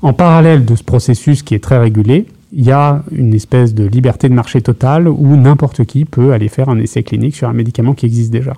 [0.00, 3.84] En parallèle de ce processus qui est très régulé, il y a une espèce de
[3.84, 7.54] liberté de marché totale où n'importe qui peut aller faire un essai clinique sur un
[7.54, 8.52] médicament qui existe déjà.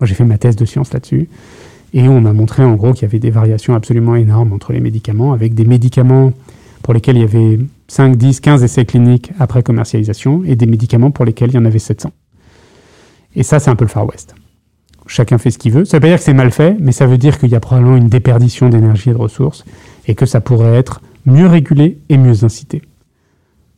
[0.00, 1.28] Moi, j'ai fait ma thèse de science là-dessus.
[1.92, 4.80] Et on m'a montré en gros qu'il y avait des variations absolument énormes entre les
[4.80, 6.32] médicaments, avec des médicaments
[6.82, 7.58] pour lesquels il y avait
[7.88, 11.64] 5, 10, 15 essais cliniques après commercialisation, et des médicaments pour lesquels il y en
[11.64, 12.10] avait 700.
[13.36, 14.34] Et ça, c'est un peu le Far West.
[15.06, 15.84] Chacun fait ce qu'il veut.
[15.84, 17.54] Ça ne veut pas dire que c'est mal fait, mais ça veut dire qu'il y
[17.54, 19.64] a probablement une déperdition d'énergie et de ressources,
[20.06, 22.82] et que ça pourrait être mieux régulé et mieux incité.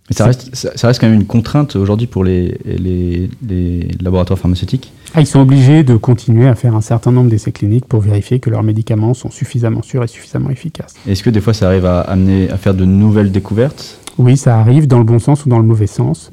[0.08, 4.38] Mais ça reste, ça, reste quand même une contrainte aujourd'hui pour les, les, les, laboratoires
[4.38, 4.92] pharmaceutiques.
[5.14, 8.38] Ah, ils sont obligés de continuer à faire un certain nombre d'essais cliniques pour vérifier
[8.38, 10.94] que leurs médicaments sont suffisamment sûrs et suffisamment efficaces.
[11.08, 13.98] Est-ce que des fois ça arrive à amener à faire de nouvelles découvertes?
[14.18, 16.30] Oui, ça arrive dans le bon sens ou dans le mauvais sens.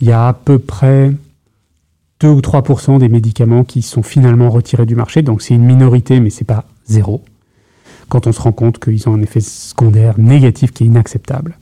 [0.00, 1.12] Il y a à peu près
[2.20, 6.18] 2 ou 3% des médicaments qui sont finalement retirés du marché, donc c'est une minorité,
[6.18, 7.22] mais c'est pas zéro.
[8.08, 11.58] Quand on se rend compte qu'ils ont un effet secondaire négatif qui est inacceptable.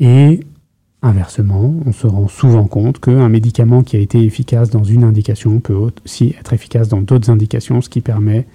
[0.00, 0.40] Et
[1.02, 5.58] Inversement, on se rend souvent compte qu'un médicament qui a été efficace dans une indication
[5.60, 5.74] peut
[6.04, 8.46] aussi être efficace dans d'autres indications, ce qui permet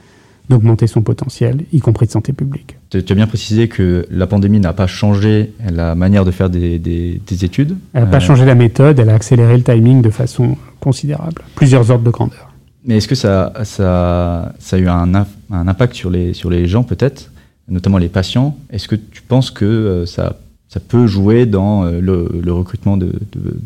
[0.50, 2.78] d'augmenter son potentiel, y compris de santé publique.
[2.92, 7.20] Tu as bien précisé que la pandémie n'a pas changé la manière de faire des,
[7.42, 7.78] études.
[7.94, 11.42] Elle n'a pas euh, changé la méthode, elle a accéléré le timing de façon considérable,
[11.56, 12.52] plusieurs ordres de grandeur.
[12.86, 16.68] Mais est-ce que ça, ça, ça, a eu un, un, impact sur les, sur les
[16.68, 17.32] gens peut-être,
[17.68, 18.56] notamment les patients?
[18.70, 20.36] Est-ce que tu penses que euh, ça a
[20.70, 23.12] ça peut jouer dans euh, le, recrutement de,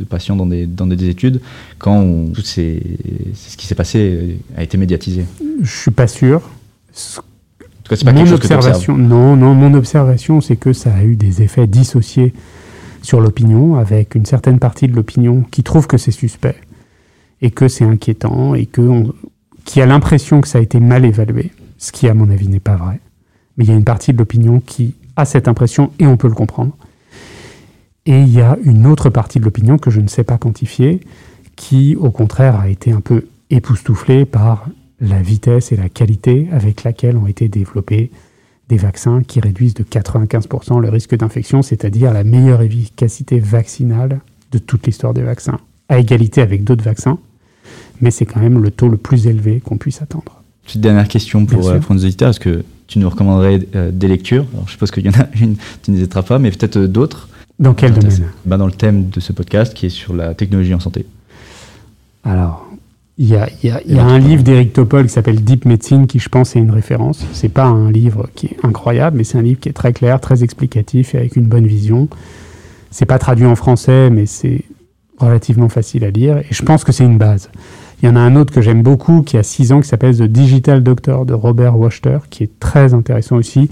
[0.10, 1.42] patients dans des, dans des études
[1.78, 5.26] quand tout ce qui s'est passé euh, a été médiatisé
[5.62, 6.42] Je suis pas sûr.
[6.92, 11.16] En tout cas, pas mon observation, non, non, mon observation, c'est que ça a eu
[11.16, 12.34] des effets dissociés
[13.02, 16.56] sur l'opinion, avec une certaine partie de l'opinion qui trouve que c'est suspect
[17.42, 19.06] et que c'est inquiétant et que
[19.66, 22.60] qui a l'impression que ça a été mal évalué, ce qui à mon avis n'est
[22.60, 23.00] pas vrai.
[23.58, 26.28] Mais il y a une partie de l'opinion qui a cette impression et on peut
[26.28, 26.76] le comprendre.
[28.10, 31.00] Et il y a une autre partie de l'opinion que je ne sais pas quantifier,
[31.56, 34.68] qui au contraire a été un peu époustouflée par
[35.00, 38.10] la vitesse et la qualité avec laquelle ont été développés
[38.68, 44.58] des vaccins qui réduisent de 95% le risque d'infection, c'est-à-dire la meilleure efficacité vaccinale de
[44.58, 47.20] toute l'histoire des vaccins, à égalité avec d'autres vaccins,
[48.02, 50.42] mais c'est quand même le taux le plus élevé qu'on puisse attendre.
[50.66, 54.48] Petite dernière question pour, euh, nos auditeurs, est-ce que tu nous recommanderais euh, des lectures?
[54.54, 57.30] Alors, Je suppose qu'il y en a une, tu n'hésiteras pas, mais peut-être euh, d'autres
[57.60, 58.28] dans quel domaine?
[58.46, 61.06] Bah Dans le thème de ce podcast qui est sur la technologie en santé.
[62.24, 62.68] Alors,
[63.18, 65.44] Il y a, il y a, il y a un livre d'Eric Topol qui s'appelle
[65.44, 67.26] Deep Medicine qui, je pense, est une référence.
[67.34, 70.22] C'est pas un livre qui est incroyable, mais c'est un livre qui est très clair,
[70.22, 72.08] très explicatif et avec une bonne vision.
[72.92, 74.64] C'est pas traduit en français, mais c'est
[75.18, 77.50] relativement facile à lire et je pense que c'est une base.
[78.02, 80.16] Il y en a un autre que j'aime beaucoup qui a 6 ans qui s'appelle
[80.16, 83.70] The Digital Doctor de Robert Wachter qui est très intéressant aussi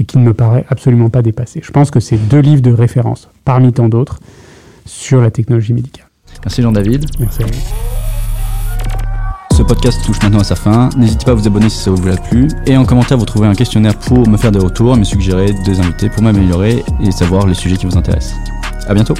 [0.00, 1.60] et qui ne me paraît absolument pas dépassé.
[1.62, 4.18] Je pense que c'est deux livres de référence parmi tant d'autres
[4.86, 6.06] sur la technologie médicale.
[6.42, 7.04] Merci Jean-David.
[7.20, 7.52] Merci à vous.
[9.54, 10.88] Ce podcast touche maintenant à sa fin.
[10.96, 12.48] N'hésitez pas à vous abonner si ça vous a plu.
[12.66, 15.52] Et en commentaire, vous trouverez un questionnaire pour me faire des retours et me suggérer
[15.66, 18.36] des invités pour m'améliorer et savoir les sujets qui vous intéressent.
[18.88, 19.14] À bientôt.